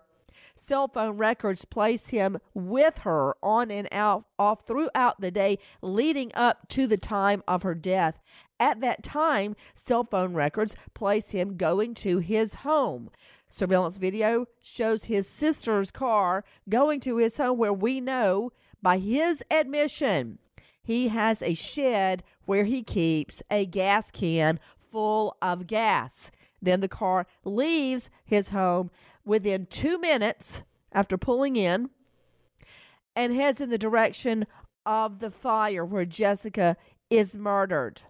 [0.54, 6.30] Cell phone records place him with her on and out, off throughout the day leading
[6.34, 8.18] up to the time of her death.
[8.60, 13.10] At that time, cell phone records place him going to his home.
[13.48, 19.42] Surveillance video shows his sister's car going to his home, where we know by his
[19.50, 20.38] admission
[20.82, 26.30] he has a shed where he keeps a gas can full of gas.
[26.60, 28.90] Then the car leaves his home
[29.24, 31.88] within two minutes after pulling in
[33.16, 34.46] and heads in the direction
[34.84, 36.76] of the fire where Jessica
[37.08, 38.02] is murdered.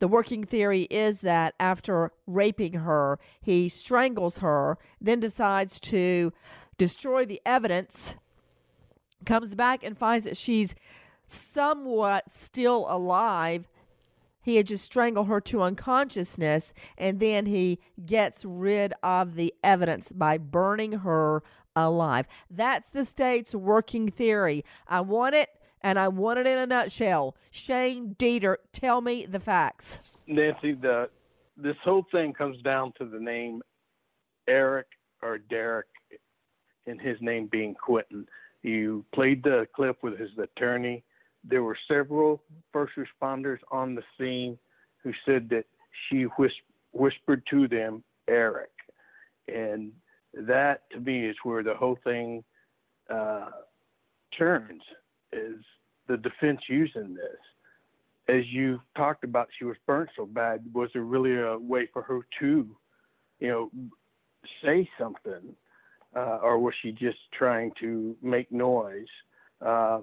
[0.00, 6.32] The working theory is that after raping her, he strangles her, then decides to
[6.78, 8.16] destroy the evidence,
[9.26, 10.74] comes back and finds that she's
[11.26, 13.68] somewhat still alive.
[14.42, 20.12] He had just strangled her to unconsciousness, and then he gets rid of the evidence
[20.12, 21.42] by burning her
[21.76, 22.26] alive.
[22.50, 24.64] That's the state's working theory.
[24.88, 25.50] I want it
[25.82, 27.36] and I want it in a nutshell.
[27.50, 29.98] Shane Dieter, tell me the facts.
[30.26, 31.08] Nancy, the
[31.56, 33.62] this whole thing comes down to the name
[34.48, 34.86] Eric
[35.22, 35.86] or Derek,
[36.86, 38.26] and his name being Quinton.
[38.62, 41.02] You played the clip with his attorney.
[41.44, 44.58] There were several first responders on the scene
[45.02, 45.64] who said that
[46.08, 46.52] she whis-
[46.92, 48.70] whispered to them Eric,
[49.48, 49.92] and
[50.34, 52.44] that to me is where the whole thing
[53.12, 53.50] uh,
[54.38, 54.82] turns
[55.32, 55.56] is
[56.08, 57.38] the defense using this.
[58.28, 60.64] As you talked about, she was burnt so bad.
[60.72, 62.76] Was there really a way for her to,
[63.40, 63.70] you know,
[64.64, 65.54] say something,
[66.14, 69.06] uh, or was she just trying to make noise?
[69.64, 70.00] Uh,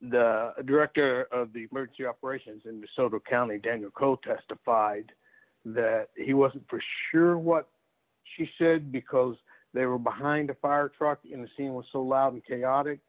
[0.00, 5.10] the director of the emergency operations in DeSoto County, Daniel Cole, testified
[5.64, 7.68] that he wasn't for sure what
[8.36, 9.36] she said because
[9.74, 13.00] they were behind a fire truck and the scene was so loud and chaotic.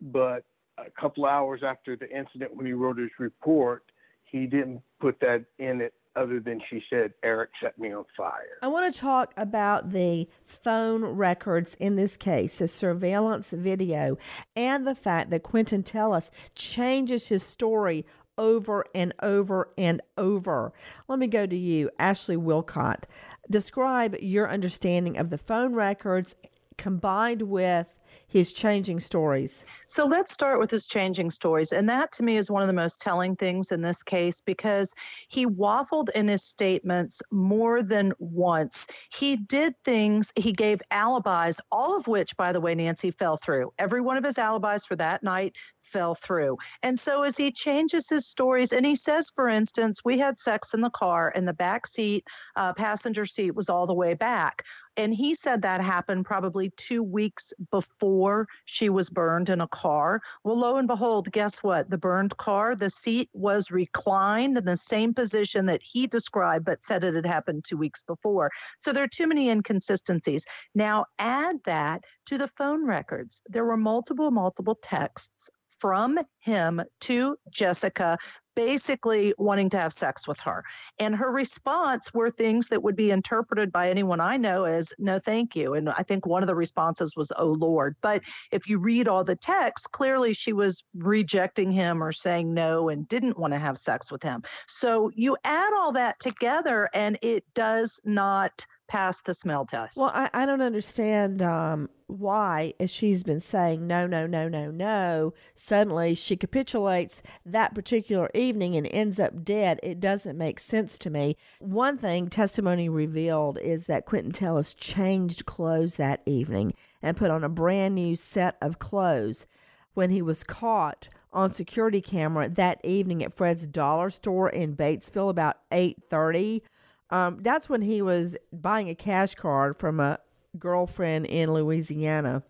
[0.00, 0.44] But
[0.78, 3.84] a couple hours after the incident when he wrote his report,
[4.24, 8.58] he didn't put that in it other than she said, Eric set me on fire.
[8.62, 14.16] I want to talk about the phone records in this case, the surveillance video,
[14.54, 18.06] and the fact that Quinton Tellis changes his story
[18.38, 20.72] over and over and over.
[21.08, 23.04] Let me go to you, Ashley Willcott.
[23.50, 26.34] Describe your understanding of the phone records
[26.76, 29.64] combined with his changing stories.
[29.86, 31.72] So let's start with his changing stories.
[31.72, 34.92] And that to me is one of the most telling things in this case because
[35.28, 38.86] he waffled in his statements more than once.
[39.10, 43.72] He did things, he gave alibis, all of which, by the way, Nancy fell through.
[43.78, 46.58] Every one of his alibis for that night fell through.
[46.82, 50.74] And so as he changes his stories, and he says, for instance, we had sex
[50.74, 52.24] in the car and the back seat,
[52.56, 54.64] uh, passenger seat was all the way back.
[54.96, 60.22] And he said that happened probably two weeks before she was burned in a car.
[60.44, 61.90] Well, lo and behold, guess what?
[61.90, 66.84] The burned car, the seat was reclined in the same position that he described, but
[66.84, 68.50] said it had happened two weeks before.
[68.80, 70.44] So there are too many inconsistencies.
[70.74, 73.42] Now add that to the phone records.
[73.48, 75.50] There were multiple, multiple texts
[75.84, 78.16] from him to Jessica
[78.56, 80.64] basically wanting to have sex with her.
[80.98, 85.18] And her response were things that would be interpreted by anyone I know as no,
[85.18, 85.74] thank you.
[85.74, 87.96] And I think one of the responses was, oh Lord.
[88.00, 92.88] But if you read all the text, clearly she was rejecting him or saying no
[92.88, 94.42] and didn't want to have sex with him.
[94.66, 99.96] So you add all that together and it does not pass the smell test.
[99.96, 104.70] Well, I, I don't understand um, why, as she's been saying no, no, no, no,
[104.70, 109.80] no, suddenly she capitulates that particular evening and ends up dead.
[109.82, 111.36] It doesn't make sense to me.
[111.60, 117.44] One thing testimony revealed is that Quinton Tellis changed clothes that evening and put on
[117.44, 119.46] a brand new set of clothes
[119.94, 125.30] when he was caught on security camera that evening at Fred's dollar store in Batesville
[125.30, 126.62] about 8:30
[127.10, 130.18] um, that's when he was buying a cash card from a
[130.58, 132.42] girlfriend in Louisiana.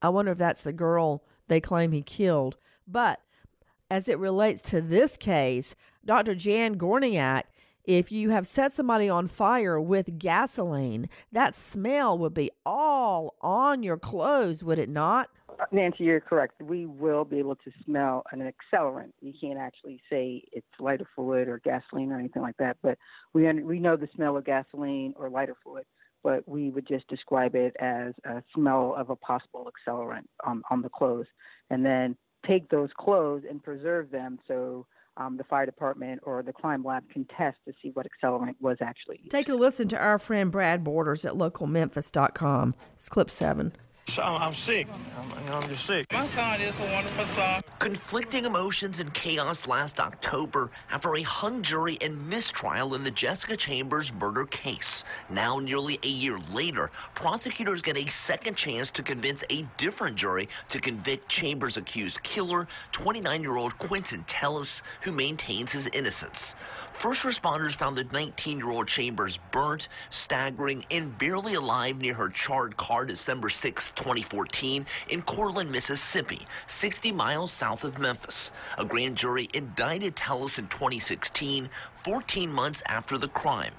[0.00, 2.56] I wonder if that's the girl they claim he killed.
[2.86, 3.20] But
[3.90, 6.34] as it relates to this case, Dr.
[6.34, 7.44] Jan Gorniak,
[7.84, 13.82] if you have set somebody on fire with gasoline, that smell would be all on
[13.82, 15.30] your clothes, would it not?
[15.72, 16.60] Nancy, you're correct.
[16.62, 19.12] We will be able to smell an accelerant.
[19.20, 22.98] You can't actually say it's lighter fluid or gasoline or anything like that, but
[23.34, 25.84] we we know the smell of gasoline or lighter fluid.
[26.24, 30.82] But we would just describe it as a smell of a possible accelerant on, on
[30.82, 31.26] the clothes,
[31.70, 34.86] and then take those clothes and preserve them so
[35.16, 38.78] um, the fire department or the crime lab can test to see what accelerant was
[38.80, 39.30] actually used.
[39.30, 42.74] Take a listen to our friend Brad Borders at localmemphis.com.
[42.94, 43.72] It's clip seven.
[44.08, 44.86] So I'm sick.
[45.18, 46.06] I'm, I'm just sick.
[46.14, 47.60] My son is a wonderful son.
[47.78, 53.54] Conflicting emotions and chaos last October after a hung jury and mistrial in the Jessica
[53.54, 55.04] Chambers murder case.
[55.28, 60.48] Now, nearly a year later, prosecutors get a second chance to convince a different jury
[60.70, 66.54] to convict Chambers' accused killer, 29 year old Quinton Tellis, who maintains his innocence.
[66.98, 72.28] First responders found the 19 year old Chambers burnt, staggering, and barely alive near her
[72.28, 78.50] charred car December 6, 2014, in Courtland, Mississippi, 60 miles south of Memphis.
[78.78, 83.74] A grand jury indicted Tellis in 2016, 14 months after the crime.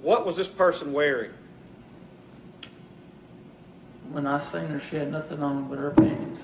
[0.00, 1.32] What was this person wearing?
[4.12, 6.40] When I seen her, she had nothing on but her pants.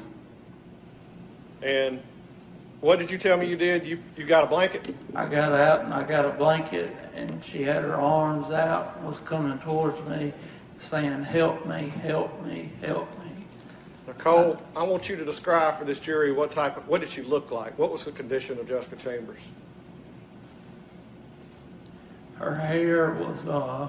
[1.62, 2.02] And
[2.82, 3.86] what did you tell me you did?
[3.86, 4.94] You you got a blanket?
[5.14, 9.20] I got out and I got a blanket, and she had her arms out, was
[9.20, 10.32] coming towards me,
[10.78, 13.46] saying, "Help me, help me, help me."
[14.08, 17.22] Nicole, I want you to describe for this jury what type of what did she
[17.22, 17.78] look like?
[17.78, 19.40] What was the condition of Jessica Chambers?
[22.34, 23.88] Her hair was uh.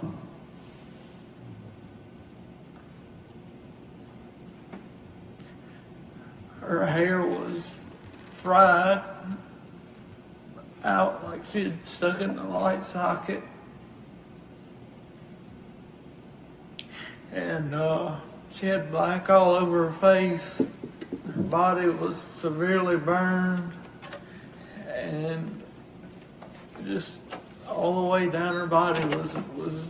[6.62, 7.80] Her hair was
[8.44, 9.02] fried
[10.84, 13.42] out like she had stuck in the light socket.
[17.32, 18.18] And uh,
[18.52, 20.68] she had black all over her face.
[21.34, 23.72] Her body was severely burned.
[24.94, 25.64] And
[26.84, 27.20] just
[27.70, 29.86] all the way down her body was was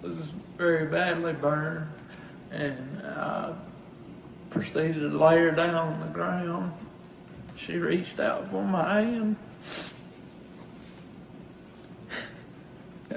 [0.00, 1.86] was very badly burned.
[2.50, 3.52] And I
[4.48, 6.72] proceeded to lay her down on the ground.
[7.58, 9.36] She reached out for my hand.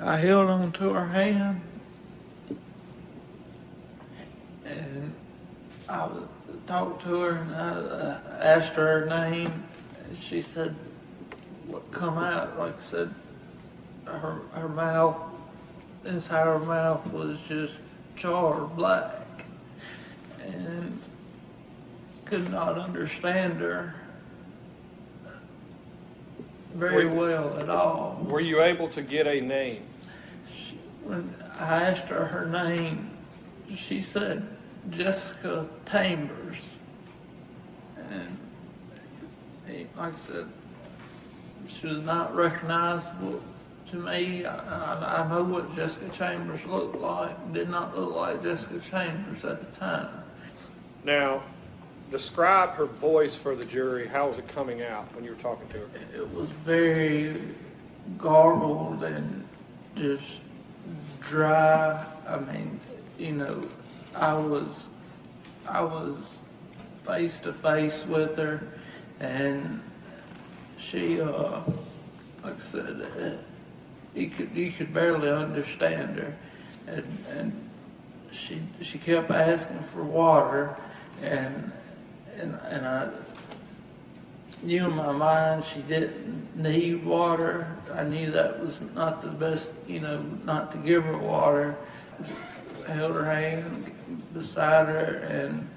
[0.02, 1.62] I held on to her hand.
[4.66, 5.14] And
[5.88, 6.10] I
[6.66, 9.64] talked to her and I uh, asked her her name.
[10.20, 10.76] She said,
[11.68, 13.14] what come out, like I said,
[14.06, 15.18] her, her mouth,
[16.04, 17.76] inside her mouth was just
[18.16, 19.46] charred black.
[20.44, 21.00] And
[22.26, 24.01] could not understand her
[26.76, 28.26] very Were- well at all.
[28.28, 29.84] Were you able to get a name?
[31.04, 33.10] When I asked her her name,
[33.76, 34.48] she said
[34.90, 36.58] Jessica Chambers.
[38.10, 38.38] And
[39.70, 40.48] eh, like I said,
[41.68, 43.42] she was not recognizable
[43.92, 44.46] to me.
[44.46, 47.54] I, I, I know what Jessica Chambers looked like.
[47.54, 50.10] Did not look like Jessica Chambers at the time.
[51.04, 51.44] Now,
[52.12, 54.06] describe her voice for the jury.
[54.06, 55.90] How was it coming out when you were talking to her?
[56.14, 57.42] It was very
[58.18, 59.48] garbled and
[59.96, 60.42] just
[61.22, 62.06] dry.
[62.28, 62.80] I mean,
[63.18, 63.64] you know,
[64.14, 64.90] I was
[65.68, 66.18] I was
[67.06, 68.62] face to face with her,
[69.20, 69.82] and
[70.78, 71.62] she, uh,
[72.44, 76.36] like I said, uh, you could you could barely understand her,
[76.88, 77.70] and and
[78.32, 80.76] she she kept asking for water,
[81.22, 81.72] and
[82.42, 83.10] and and I
[84.64, 87.68] knew in my mind she didn't need water.
[87.94, 91.76] I knew that was not the best, you know, not to give her water.
[92.88, 93.92] I held her hand
[94.34, 95.68] beside her and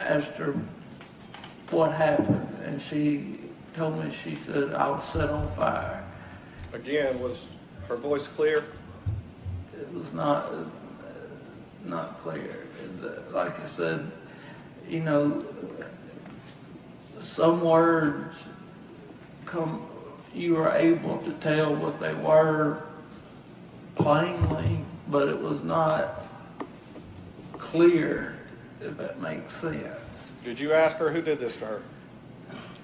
[0.00, 0.54] asked her
[1.70, 3.40] what happened, and she
[3.74, 6.04] told me, she said, I was set on fire.
[6.72, 7.46] Again, was
[7.88, 8.64] her voice clear?
[9.78, 10.64] It was not, uh,
[11.84, 12.66] not clear.
[13.32, 14.10] Like I said,
[14.88, 15.44] you know,
[17.20, 18.36] some words
[19.44, 19.86] come,
[20.34, 22.82] you were able to tell what they were
[23.94, 26.26] plainly, but it was not
[27.58, 28.36] clear,
[28.80, 30.32] if that makes sense.
[30.44, 31.82] Did you ask her who did this to her?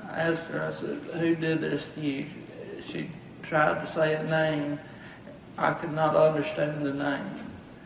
[0.08, 2.26] I asked her, I said, who did this to you?
[2.86, 3.10] She
[3.42, 4.78] tried to say a name.
[5.58, 7.24] I could not understand the name.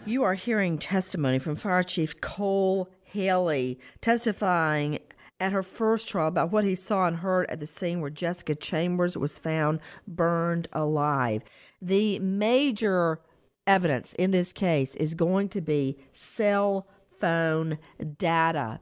[0.07, 4.99] You are hearing testimony from Fire Chief Cole Haley testifying
[5.39, 8.55] at her first trial about what he saw and heard at the scene where Jessica
[8.55, 11.43] Chambers was found burned alive.
[11.81, 13.21] The major
[13.67, 16.89] evidence in this case is going to be cell
[17.21, 17.79] phone
[18.19, 18.81] data.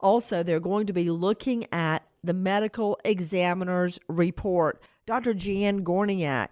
[0.00, 4.80] Also, they're going to be looking at the medical examiner's report.
[5.06, 5.34] Dr.
[5.34, 6.48] Jan Gorniak,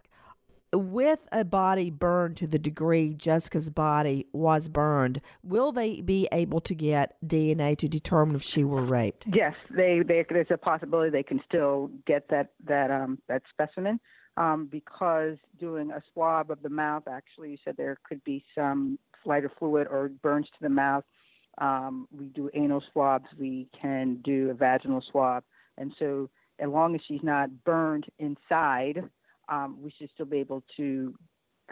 [0.79, 6.61] with a body burned to the degree Jessica's body was burned, will they be able
[6.61, 9.24] to get DNA to determine if she were raped?
[9.33, 14.01] Yes, they, they there's a possibility they can still get that that um, that specimen
[14.37, 18.99] um, because doing a swab of the mouth, actually, you said there could be some
[19.24, 21.05] lighter fluid or burns to the mouth.
[21.59, 23.27] Um, we do anal swabs.
[23.39, 25.43] We can do a vaginal swab,
[25.79, 29.03] and so as long as she's not burned inside
[29.49, 31.14] um, we should still be able to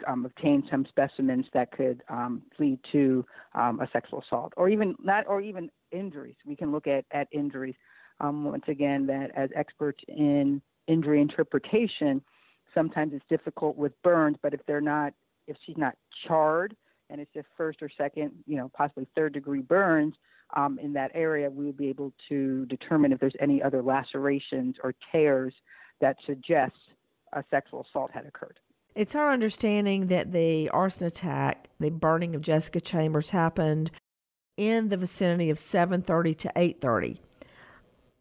[0.07, 4.95] um, obtain some specimens that could um, lead to um, a sexual assault, or even
[5.01, 6.35] not, or even injuries.
[6.45, 7.75] We can look at at injuries.
[8.19, 12.21] Um, once again, that as experts in injury interpretation,
[12.73, 15.13] sometimes it's difficult with burns, but if they're not,
[15.47, 15.95] if she's not
[16.27, 16.75] charred
[17.09, 20.13] and it's just first or second, you know, possibly third degree burns
[20.55, 24.75] um, in that area, we will be able to determine if there's any other lacerations
[24.83, 25.53] or tears
[26.01, 26.73] that suggest
[27.35, 28.59] a sexual assault had occurred.
[28.95, 33.91] It's our understanding that the arson attack, the burning of Jessica Chambers, happened
[34.57, 37.19] in the vicinity of 7:30 to 8:30.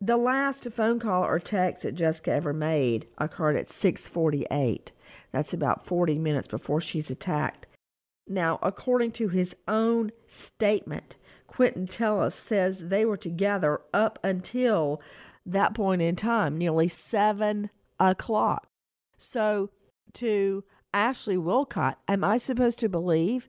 [0.00, 4.90] The last phone call or text that Jessica ever made occurred at 6:48.
[5.30, 7.66] That's about 40 minutes before she's attacked.
[8.26, 15.00] Now, according to his own statement, Quinton Tellis says they were together up until
[15.46, 18.66] that point in time, nearly seven o'clock.
[19.16, 19.70] So
[20.14, 23.48] to Ashley Willcott, am I supposed to believe?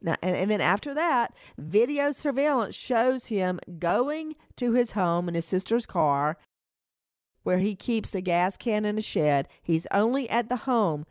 [0.00, 5.34] Now, and, and then after that, video surveillance shows him going to his home in
[5.34, 6.36] his sister's car
[7.42, 9.48] where he keeps a gas can in a shed.
[9.62, 11.06] He's only at the home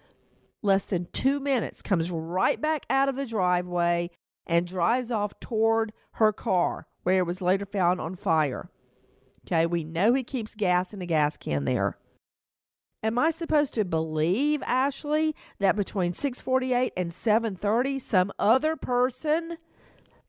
[0.61, 4.09] less than two minutes, comes right back out of the driveway
[4.45, 8.69] and drives off toward her car where it was later found on fire.
[9.45, 11.97] Okay, we know he keeps gas in a gas can there.
[13.05, 19.59] Am I supposed to believe, Ashley, that between 648 and 730, some other person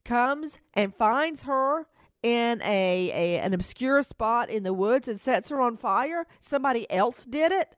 [0.04, 1.86] comes and finds her
[2.22, 6.26] in a, a an obscure spot in the woods and sets her on fire?
[6.38, 7.74] Somebody else did it?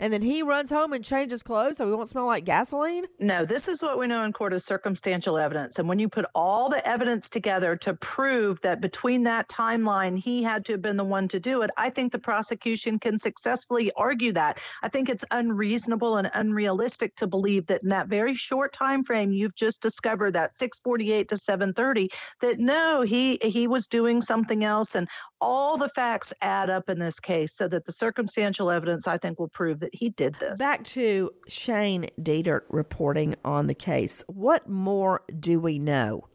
[0.00, 3.04] And then he runs home and changes clothes so he won't smell like gasoline?
[3.18, 5.78] No, this is what we know in court as circumstantial evidence.
[5.78, 10.42] And when you put all the evidence together to prove that between that timeline he
[10.42, 13.92] had to have been the one to do it, I think the prosecution can successfully
[13.94, 14.58] argue that.
[14.82, 19.32] I think it's unreasonable and unrealistic to believe that in that very short time frame
[19.32, 24.94] you've just discovered that 648 to 730 that no, he he was doing something else
[24.94, 25.08] and
[25.42, 29.38] all the facts add up in this case so that the circumstantial evidence I think
[29.38, 30.58] will prove that that he did this.
[30.58, 34.24] Back to Shane Dieterich reporting on the case.
[34.26, 36.26] What more do we know?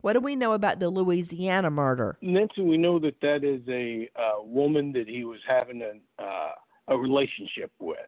[0.00, 2.16] What do we know about the Louisiana murder?
[2.22, 6.52] Nancy, we know that that is a uh, woman that he was having a, uh,
[6.88, 7.98] a relationship with.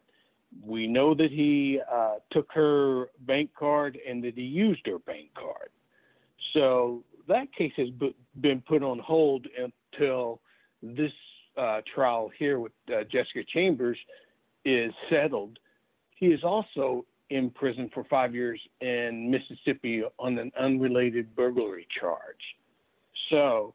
[0.62, 5.30] We know that he uh, took her bank card and that he used her bank
[5.34, 5.70] card.
[6.55, 7.89] So that case has
[8.41, 10.41] been put on hold until
[10.83, 11.12] this
[11.57, 13.99] uh, trial here with uh, Jessica Chambers
[14.64, 15.59] is settled,
[16.16, 22.57] he is also in prison for five years in Mississippi on an unrelated burglary charge.
[23.31, 23.75] So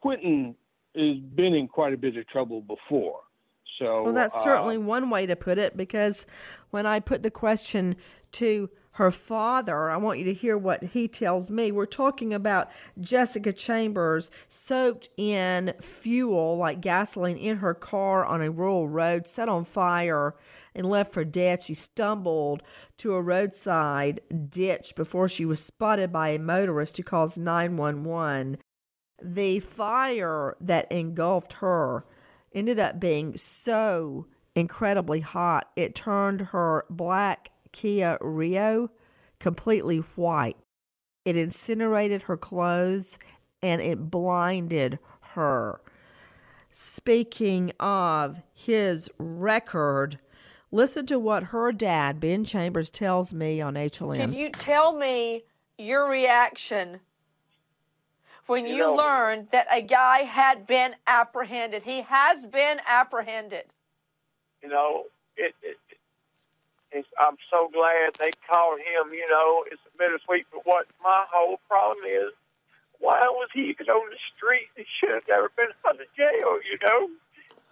[0.00, 0.54] Quinton
[0.94, 3.20] has been in quite a bit of trouble before.
[3.78, 6.26] So well, that's uh, certainly one way to put it because
[6.70, 7.96] when I put the question
[8.32, 9.90] to her father.
[9.90, 11.70] I want you to hear what he tells me.
[11.70, 12.68] We're talking about
[13.00, 19.48] Jessica Chambers soaked in fuel like gasoline in her car on a rural road, set
[19.48, 20.34] on fire
[20.74, 21.62] and left for dead.
[21.62, 22.64] She stumbled
[22.96, 24.20] to a roadside
[24.50, 28.58] ditch before she was spotted by a motorist who calls 911.
[29.22, 32.04] The fire that engulfed her
[32.52, 34.26] ended up being so
[34.56, 38.90] incredibly hot, it turned her black Kia Rio
[39.38, 40.56] completely white.
[41.24, 43.18] It incinerated her clothes
[43.62, 44.98] and it blinded
[45.34, 45.80] her.
[46.70, 50.18] Speaking of his record,
[50.70, 54.16] listen to what her dad, Ben Chambers, tells me on HLN.
[54.16, 55.44] Can you tell me
[55.76, 57.00] your reaction
[58.46, 61.82] when you, You know- learned that a guy had been apprehended?
[61.84, 63.64] He has been apprehended.
[64.62, 65.04] You know,
[65.36, 65.78] it, it,
[67.20, 69.12] I'm so glad they caught him.
[69.12, 70.46] You know, it's bittersweet.
[70.52, 72.32] But what my whole problem is,
[72.98, 74.68] why was he on the street?
[74.76, 76.58] He should have never been out of jail.
[76.64, 77.10] You know,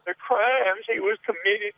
[0.06, 1.74] the crimes he was committed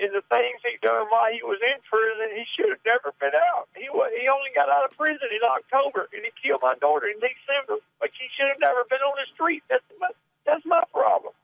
[0.00, 3.36] and the things he done while he was in prison, he should have never been
[3.52, 3.68] out.
[3.76, 7.06] He was, he only got out of prison in October, and he killed my daughter
[7.12, 7.76] in December.
[8.00, 9.62] But he should have never been on the street.
[9.68, 10.08] That's my,
[10.48, 11.36] that's my problem.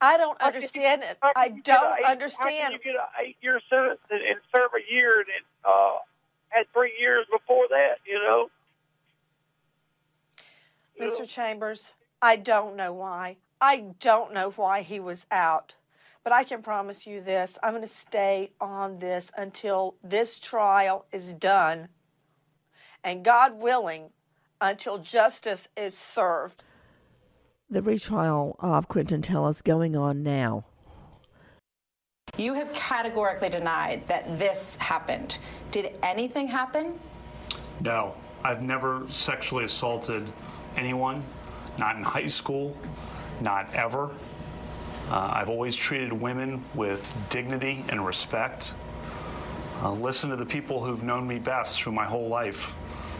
[0.00, 1.18] I don't understand it.
[1.22, 2.48] I you get a don't understand.
[2.48, 5.98] can you get an eight-year sentence and, and serve a year and then, uh,
[6.50, 7.96] had three years before that?
[8.06, 8.50] You know.
[11.00, 11.28] Mr.
[11.28, 13.36] Chambers, I don't know why.
[13.60, 15.74] I don't know why he was out.
[16.24, 21.06] But I can promise you this I'm going to stay on this until this trial
[21.12, 21.88] is done.
[23.02, 24.10] And God willing,
[24.60, 26.64] until justice is served.
[27.70, 30.64] The retrial of Quinton Tellis going on now.
[32.38, 35.38] You have categorically denied that this happened.
[35.70, 36.98] Did anything happen?
[37.82, 40.24] No, I've never sexually assaulted
[40.78, 41.22] anyone,
[41.78, 42.74] not in high school,
[43.42, 44.08] not ever.
[45.10, 48.72] Uh, I've always treated women with dignity and respect.
[49.82, 52.74] Uh, listen to the people who've known me best through my whole life.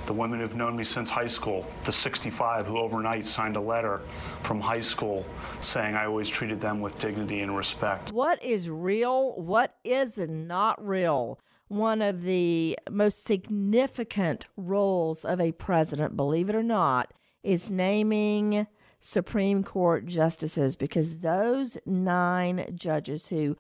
[0.09, 3.99] The women who've known me since high school, the 65 who overnight signed a letter
[4.43, 5.27] from high school
[5.61, 8.11] saying I always treated them with dignity and respect.
[8.13, 9.35] What is real?
[9.39, 11.39] What is not real?
[11.67, 18.67] One of the most significant roles of a president, believe it or not, is naming
[19.01, 23.59] Supreme Court justices because those nine judges who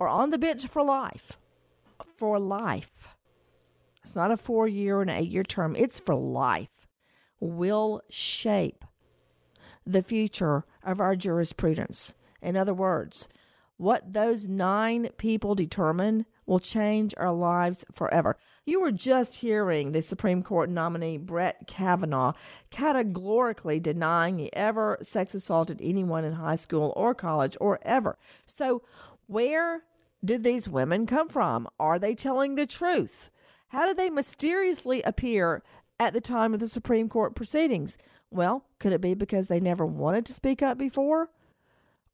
[0.00, 1.38] are on the bench for life,
[2.16, 3.13] for life,
[4.04, 6.86] it's not a four year and eight year term, it's for life,
[7.40, 8.84] will shape
[9.86, 12.14] the future of our jurisprudence.
[12.42, 13.28] In other words,
[13.76, 18.36] what those nine people determine will change our lives forever.
[18.66, 22.34] You were just hearing the Supreme Court nominee Brett Kavanaugh
[22.70, 28.18] categorically denying he ever sex assaulted anyone in high school or college or ever.
[28.46, 28.82] So,
[29.26, 29.84] where
[30.22, 31.68] did these women come from?
[31.80, 33.30] Are they telling the truth?
[33.74, 35.60] How did they mysteriously appear
[35.98, 37.98] at the time of the Supreme Court proceedings?
[38.30, 41.30] Well, could it be because they never wanted to speak up before?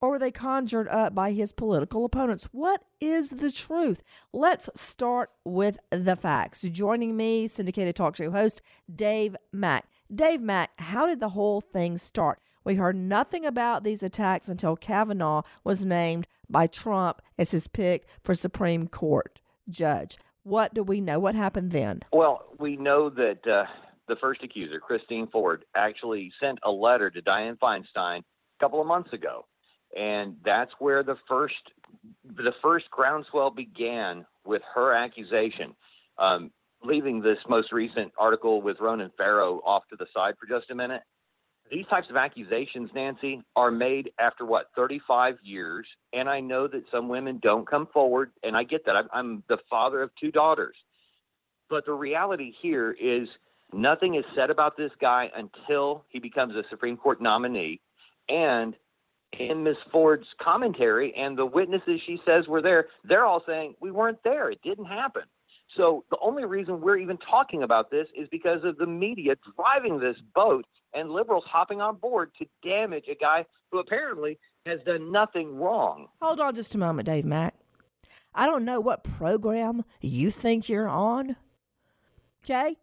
[0.00, 2.44] Or were they conjured up by his political opponents?
[2.52, 4.02] What is the truth?
[4.32, 6.62] Let's start with the facts.
[6.62, 9.84] Joining me, syndicated talk show host Dave Mack.
[10.10, 12.40] Dave Mack, how did the whole thing start?
[12.64, 18.06] We heard nothing about these attacks until Kavanaugh was named by Trump as his pick
[18.24, 20.16] for Supreme Court judge.
[20.42, 21.18] What do we know?
[21.18, 22.00] What happened then?
[22.12, 23.64] Well, we know that uh,
[24.08, 28.24] the first accuser, Christine Ford, actually sent a letter to Dianne Feinstein a
[28.60, 29.46] couple of months ago,
[29.96, 31.54] and that's where the first
[32.24, 35.74] the first groundswell began with her accusation.
[36.18, 36.50] Um,
[36.82, 40.74] leaving this most recent article with Ronan Farrow off to the side for just a
[40.74, 41.02] minute.
[41.70, 46.82] These types of accusations, Nancy, are made after what 35 years, and I know that
[46.90, 48.96] some women don't come forward, and I get that.
[48.96, 50.74] I'm, I'm the father of two daughters,
[51.68, 53.28] but the reality here is
[53.72, 57.80] nothing is said about this guy until he becomes a Supreme Court nominee,
[58.28, 58.74] and
[59.38, 59.76] in Ms.
[59.92, 64.50] Ford's commentary and the witnesses she says were there, they're all saying we weren't there.
[64.50, 65.22] It didn't happen.
[65.76, 70.00] So the only reason we're even talking about this is because of the media driving
[70.00, 75.12] this boat and liberals hopping on board to damage a guy who apparently has done
[75.12, 76.08] nothing wrong.
[76.20, 77.54] Hold on just a moment, Dave Mack.
[78.34, 81.36] I don't know what program you think you're on.
[82.44, 82.76] Okay?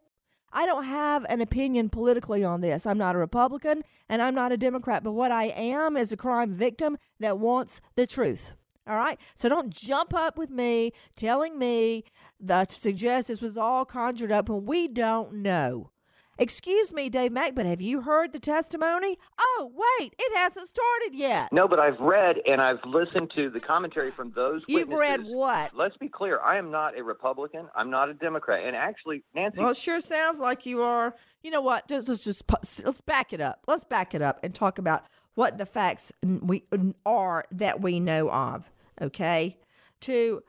[0.52, 2.86] I don't have an opinion politically on this.
[2.86, 6.18] I'm not a Republican and I'm not a Democrat, but what I am is a
[6.18, 8.54] crime victim that wants the truth.
[8.88, 9.20] All right.
[9.36, 12.06] So don't jump up with me telling me
[12.40, 15.92] that to suggest this was all conjured up when we don't know.
[16.40, 19.18] Excuse me, Dave Mack, but have you heard the testimony?
[19.40, 21.50] Oh, wait, it hasn't started yet.
[21.52, 24.62] No, but I've read and I've listened to the commentary from those.
[24.68, 25.76] You've read what?
[25.76, 26.40] Let's be clear.
[26.40, 27.68] I am not a Republican.
[27.76, 28.66] I'm not a Democrat.
[28.66, 29.60] And actually, Nancy.
[29.60, 31.16] Well, it sure sounds like you are.
[31.42, 31.88] You know what?
[31.88, 32.44] Just, let's just
[32.84, 33.64] let's back it up.
[33.68, 36.64] Let's back it up and talk about what the facts we
[37.06, 38.72] are that we know of.
[39.02, 39.58] Okay,
[40.02, 40.44] to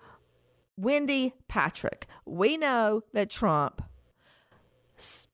[0.76, 3.82] Wendy Patrick, we know that Trump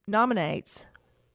[0.07, 0.87] nominates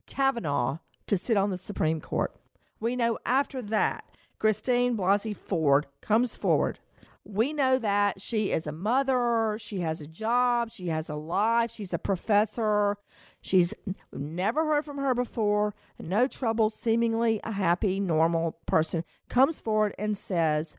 [0.06, 2.36] Kavanaugh to sit on the Supreme Court.
[2.80, 4.06] We know after that,
[4.40, 6.80] Christine Blasey Ford comes forward.
[7.26, 11.72] We know that she is a mother, she has a job, she has a life,
[11.72, 12.98] she's a professor.
[13.42, 13.74] She's
[14.12, 20.18] never heard from her before, no trouble, seemingly a happy, normal person, comes forward and
[20.18, 20.78] says,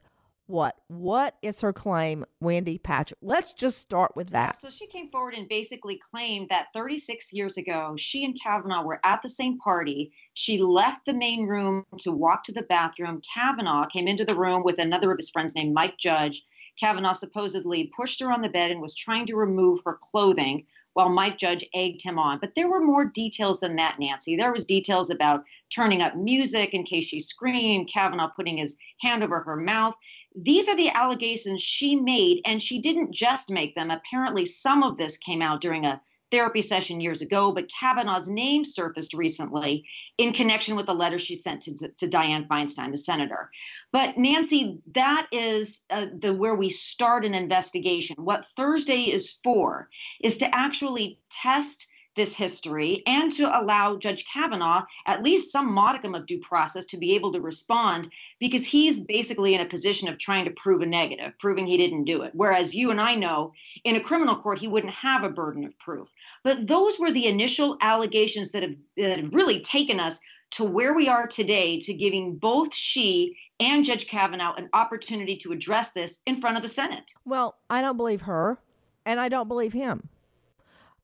[0.51, 0.81] What?
[0.89, 3.21] What is her claim, Wendy Patrick?
[3.23, 4.61] Let's just start with that.
[4.61, 8.99] So she came forward and basically claimed that 36 years ago, she and Kavanaugh were
[9.05, 10.11] at the same party.
[10.35, 13.23] She left the main room to walk to the bathroom.
[13.33, 16.45] Kavanaugh came into the room with another of his friends named Mike Judge.
[16.81, 21.09] Kavanaugh supposedly pushed her on the bed and was trying to remove her clothing while
[21.09, 22.39] Mike Judge egged him on.
[22.41, 24.37] But there were more details than that, Nancy.
[24.37, 29.23] There was details about turning up music in case she screamed, Kavanaugh putting his hand
[29.23, 29.95] over her mouth.
[30.35, 33.91] These are the allegations she made, and she didn't just make them.
[33.91, 36.01] Apparently, some of this came out during a
[36.31, 39.85] therapy session years ago, but Kavanaugh's name surfaced recently
[40.19, 43.51] in connection with a letter she sent to, to Dianne Feinstein, the senator.
[43.93, 48.17] But Nancy, that is uh, the where we start an investigation.
[48.19, 49.89] What Thursday is for
[50.21, 56.15] is to actually test this history and to allow Judge Kavanaugh at least some modicum
[56.15, 58.09] of due process to be able to respond
[58.39, 62.05] because he's basically in a position of trying to prove a negative, proving he didn't
[62.05, 62.33] do it.
[62.35, 63.53] Whereas you and I know
[63.85, 66.11] in a criminal court, he wouldn't have a burden of proof.
[66.43, 70.19] But those were the initial allegations that have, that have really taken us
[70.53, 75.53] to where we are today to giving both she and Judge Kavanaugh an opportunity to
[75.53, 77.13] address this in front of the Senate.
[77.25, 78.59] Well, I don't believe her,
[79.05, 80.09] and I don't believe him.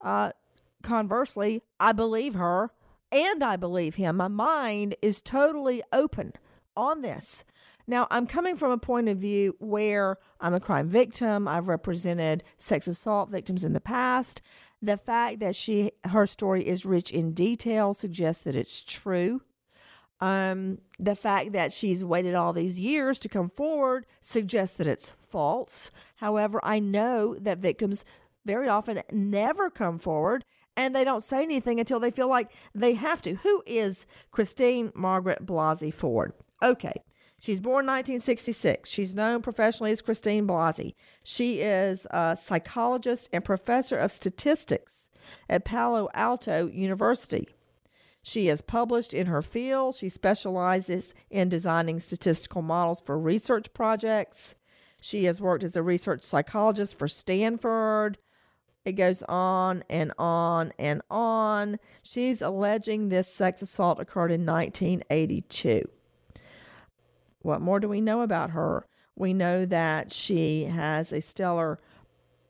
[0.01, 0.31] Uh,
[0.87, 2.71] conversely, I believe her
[3.11, 4.17] and I believe him.
[4.17, 6.33] My mind is totally open
[6.75, 7.43] on this.
[7.85, 11.47] Now, I'm coming from a point of view where I'm a crime victim.
[11.47, 14.41] I've represented sex assault victims in the past.
[14.81, 19.41] The fact that she her story is rich in detail suggests that it's true.
[20.19, 25.11] Um, the fact that she's waited all these years to come forward suggests that it's
[25.11, 25.91] false.
[26.15, 28.03] However, I know that victims
[28.45, 30.43] very often never come forward
[30.77, 33.35] and they don't say anything until they feel like they have to.
[33.35, 36.31] Who is Christine Margaret Blasey Ford?
[36.63, 37.03] Okay.
[37.39, 38.89] She's born 1966.
[38.89, 40.93] She's known professionally as Christine Blasey.
[41.23, 45.09] She is a psychologist and professor of statistics
[45.49, 47.47] at Palo Alto University.
[48.23, 49.95] She is published in her field.
[49.95, 54.55] She specializes in designing statistical models for research projects.
[54.99, 58.17] She has worked as a research psychologist for Stanford.
[58.87, 61.77] It goes on and on and on.
[62.03, 65.83] She's alleging this sex assault occurred in 1982.
[67.41, 68.85] What more do we know about her?
[69.17, 71.79] We know that she has a stellar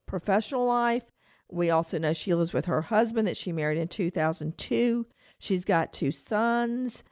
[0.06, 1.06] professional life.
[1.50, 5.08] We also know she lives with her husband that she married in 2002.
[5.40, 7.04] She's got two sons.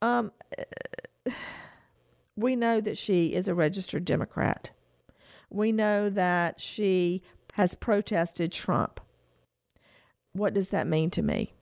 [0.00, 0.32] Um,
[2.36, 4.70] we know that she is a registered Democrat.
[5.50, 7.22] We know that she
[7.56, 9.00] has protested Trump.
[10.34, 11.54] What does that mean to me?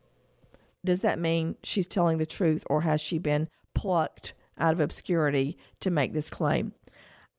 [0.84, 5.57] Does that mean she's telling the truth or has she been plucked out of obscurity
[5.78, 6.72] to make this claim?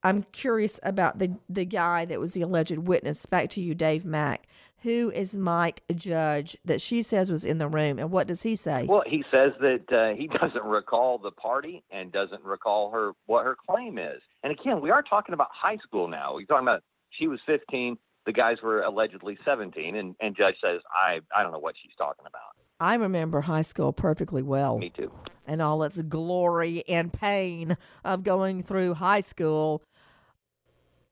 [0.03, 3.25] I'm curious about the, the guy that was the alleged witness.
[3.25, 4.47] Back to you, Dave Mack.
[4.83, 8.55] Who is Mike Judge that she says was in the room, and what does he
[8.55, 8.85] say?
[8.87, 13.43] Well, he says that uh, he doesn't recall the party and doesn't recall her what
[13.43, 14.21] her claim is.
[14.43, 16.35] And again, we are talking about high school now.
[16.35, 20.81] We're talking about she was 15, the guys were allegedly 17, and, and Judge says
[20.91, 22.55] I I don't know what she's talking about.
[22.79, 24.77] I remember high school perfectly well.
[24.77, 25.11] Me too.
[25.47, 29.81] And all its glory and pain of going through high school.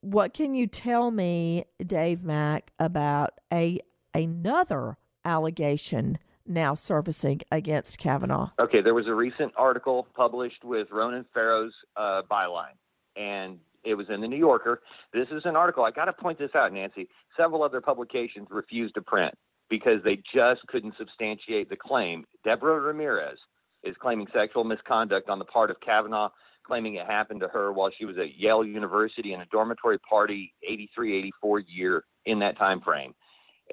[0.01, 3.80] What can you tell me, Dave Mack, about a
[4.14, 8.51] another allegation now surfacing against Kavanaugh?
[8.59, 12.76] Okay, there was a recent article published with Ronan Farrow's uh, byline,
[13.16, 14.82] and it was in the New Yorker.
[15.14, 15.84] This is an article.
[15.84, 17.10] I got to point this out, Nancy.
[17.38, 19.34] Several other publications refused to print
[19.70, 22.26] because they just couldn't substantiate the claim.
[22.44, 23.38] Deborah Ramirez
[23.84, 26.30] is claiming sexual misconduct on the part of Kavanaugh
[26.66, 30.54] claiming it happened to her while she was at Yale University in a dormitory party,
[30.68, 33.14] 83, 84 year in that time frame.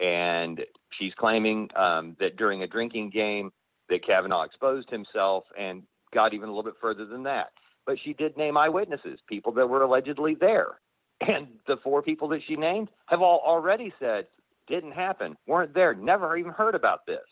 [0.01, 0.61] And
[0.99, 3.51] she's claiming um, that during a drinking game
[3.89, 5.83] that Kavanaugh exposed himself and
[6.13, 7.51] got even a little bit further than that.
[7.91, 10.79] But she did name eyewitnesses, people that were allegedly there.
[11.21, 14.29] And the four people that she named have all already said
[14.69, 17.27] didn't happen, weren't there, never even heard about this.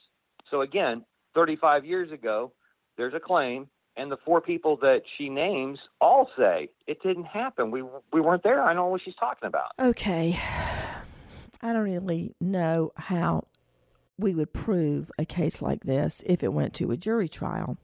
[0.50, 1.04] So again,
[1.36, 2.50] 35 years ago,
[2.96, 7.70] there's a claim, and the four people that she names all say it didn't happen.
[7.70, 8.61] We we weren't there.
[8.61, 9.70] I know what she's talking about.
[9.78, 10.36] Okay.
[11.62, 13.44] I don't really know how
[14.18, 17.78] we would prove a case like this if it went to a jury trial.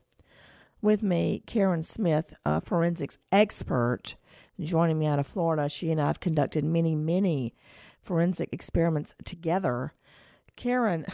[0.84, 4.16] With me, Karen Smith, a forensics expert,
[4.60, 5.66] joining me out of Florida.
[5.70, 7.54] She and I have conducted many, many
[8.02, 9.94] forensic experiments together.
[10.56, 11.06] Karen,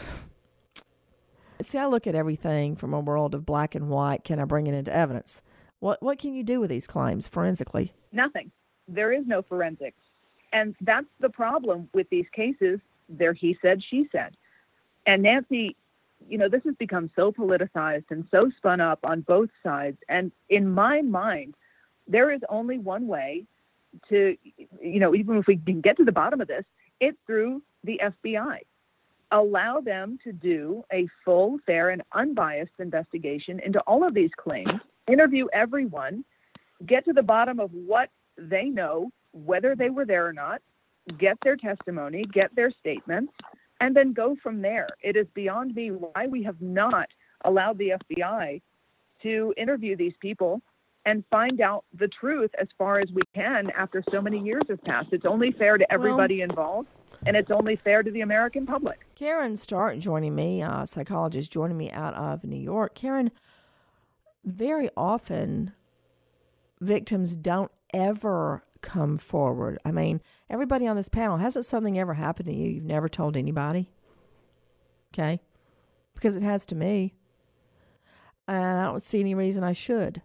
[1.61, 4.25] see, I look at everything from a world of black and white.
[4.25, 5.41] Can I bring it into evidence?
[5.79, 7.93] What what can you do with these claims forensically?
[8.11, 8.51] Nothing.
[8.89, 10.01] There is no forensics.
[10.51, 12.81] And that's the problem with these cases.
[13.07, 14.35] They're he said, she said.
[15.05, 15.77] And Nancy,
[16.27, 19.97] you know, this has become so politicized and so spun up on both sides.
[20.09, 21.55] And in my mind,
[22.07, 23.45] there is only one way
[24.09, 24.37] to,
[24.81, 26.63] you know, even if we can get to the bottom of this,
[26.99, 28.59] it's through the FBI.
[29.31, 34.79] Allow them to do a full, fair, and unbiased investigation into all of these claims,
[35.07, 36.23] interview everyone,
[36.85, 40.61] get to the bottom of what they know, whether they were there or not,
[41.17, 43.33] get their testimony, get their statements,
[43.81, 44.87] and then go from there.
[45.01, 47.09] It is beyond me why we have not
[47.43, 48.61] allowed the FBI
[49.23, 50.61] to interview these people
[51.05, 54.81] and find out the truth as far as we can after so many years have
[54.83, 55.09] passed.
[55.11, 56.89] It's only fair to everybody well, involved,
[57.25, 58.99] and it's only fair to the American public.
[59.15, 62.93] Karen Stark joining me, a psychologist joining me out of New York.
[62.93, 63.31] Karen,
[64.45, 65.73] very often
[66.79, 69.79] victims don't ever come forward.
[69.85, 73.37] I mean, everybody on this panel, hasn't something ever happened to you you've never told
[73.37, 73.89] anybody?
[75.13, 75.41] Okay?
[76.13, 77.13] Because it has to me.
[78.47, 80.21] And I don't see any reason I should.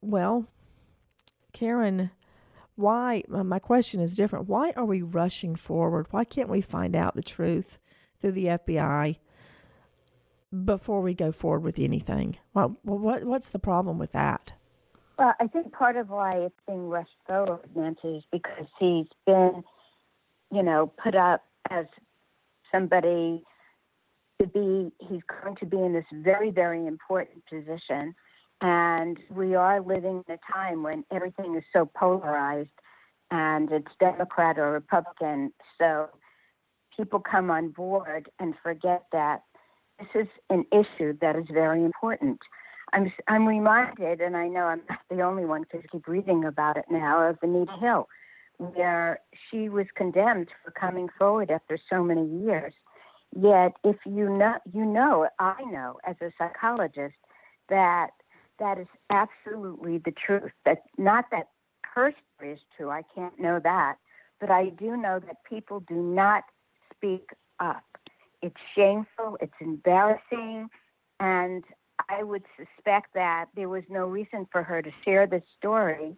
[0.00, 0.46] Well,
[1.52, 2.10] Karen,
[2.74, 3.22] why?
[3.28, 4.48] My question is different.
[4.48, 6.06] Why are we rushing forward?
[6.10, 7.78] Why can't we find out the truth
[8.18, 9.18] through the FBI
[10.64, 12.38] before we go forward with anything?
[12.54, 14.54] Well, what, what's the problem with that?
[15.18, 19.62] Well, I think part of why it's being rushed forward, Nancy, is because he's been,
[20.50, 21.86] you know, put up as
[22.72, 23.44] somebody
[24.40, 28.14] to be, he's going to be in this very, very important position.
[28.60, 32.70] And we are living in a time when everything is so polarized
[33.30, 35.52] and it's Democrat or Republican.
[35.78, 36.08] So
[36.96, 39.42] people come on board and forget that
[39.98, 42.38] this is an issue that is very important.
[42.92, 46.44] I'm I'm reminded, and I know I'm not the only one because I keep reading
[46.44, 48.08] about it now, of Anita Hill,
[48.58, 49.20] where
[49.50, 52.74] she was condemned for coming forward after so many years.
[53.34, 57.16] Yet, if you know, you know, I know as a psychologist
[57.68, 58.10] that
[58.58, 60.52] that is absolutely the truth.
[60.66, 61.48] That not that
[61.94, 62.90] her story is true.
[62.90, 63.96] I can't know that,
[64.38, 66.44] but I do know that people do not
[66.94, 67.84] speak up.
[68.42, 69.38] It's shameful.
[69.40, 70.68] It's embarrassing,
[71.20, 71.64] and
[72.08, 76.16] I would suspect that there was no reason for her to share this story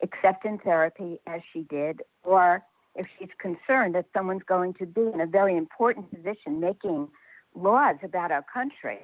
[0.00, 2.62] except in therapy as she did, or
[2.94, 7.08] if she's concerned that someone's going to be in a very important position making
[7.54, 8.98] laws about our country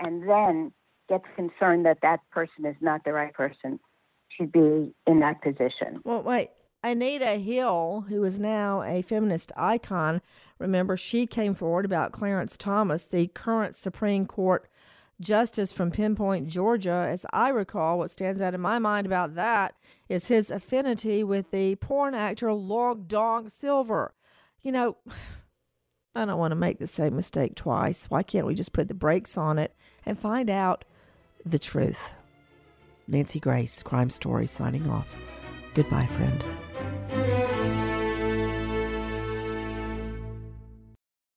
[0.00, 0.72] and then
[1.08, 3.78] gets concerned that that person is not the right person
[4.38, 6.00] to be in that position.
[6.04, 6.50] Well, wait.
[6.82, 10.22] Anita Hill, who is now a feminist icon,
[10.58, 14.66] remember she came forward about Clarence Thomas, the current Supreme Court
[15.20, 17.06] Justice from Pinpoint, Georgia.
[17.08, 19.74] As I recall, what stands out in my mind about that
[20.08, 24.14] is his affinity with the porn actor Long Dong Silver.
[24.62, 24.96] You know,
[26.14, 28.06] I don't want to make the same mistake twice.
[28.06, 30.84] Why can't we just put the brakes on it and find out
[31.44, 32.14] the truth?
[33.06, 35.14] Nancy Grace, Crime Story, signing off.
[35.74, 36.42] Goodbye, friend.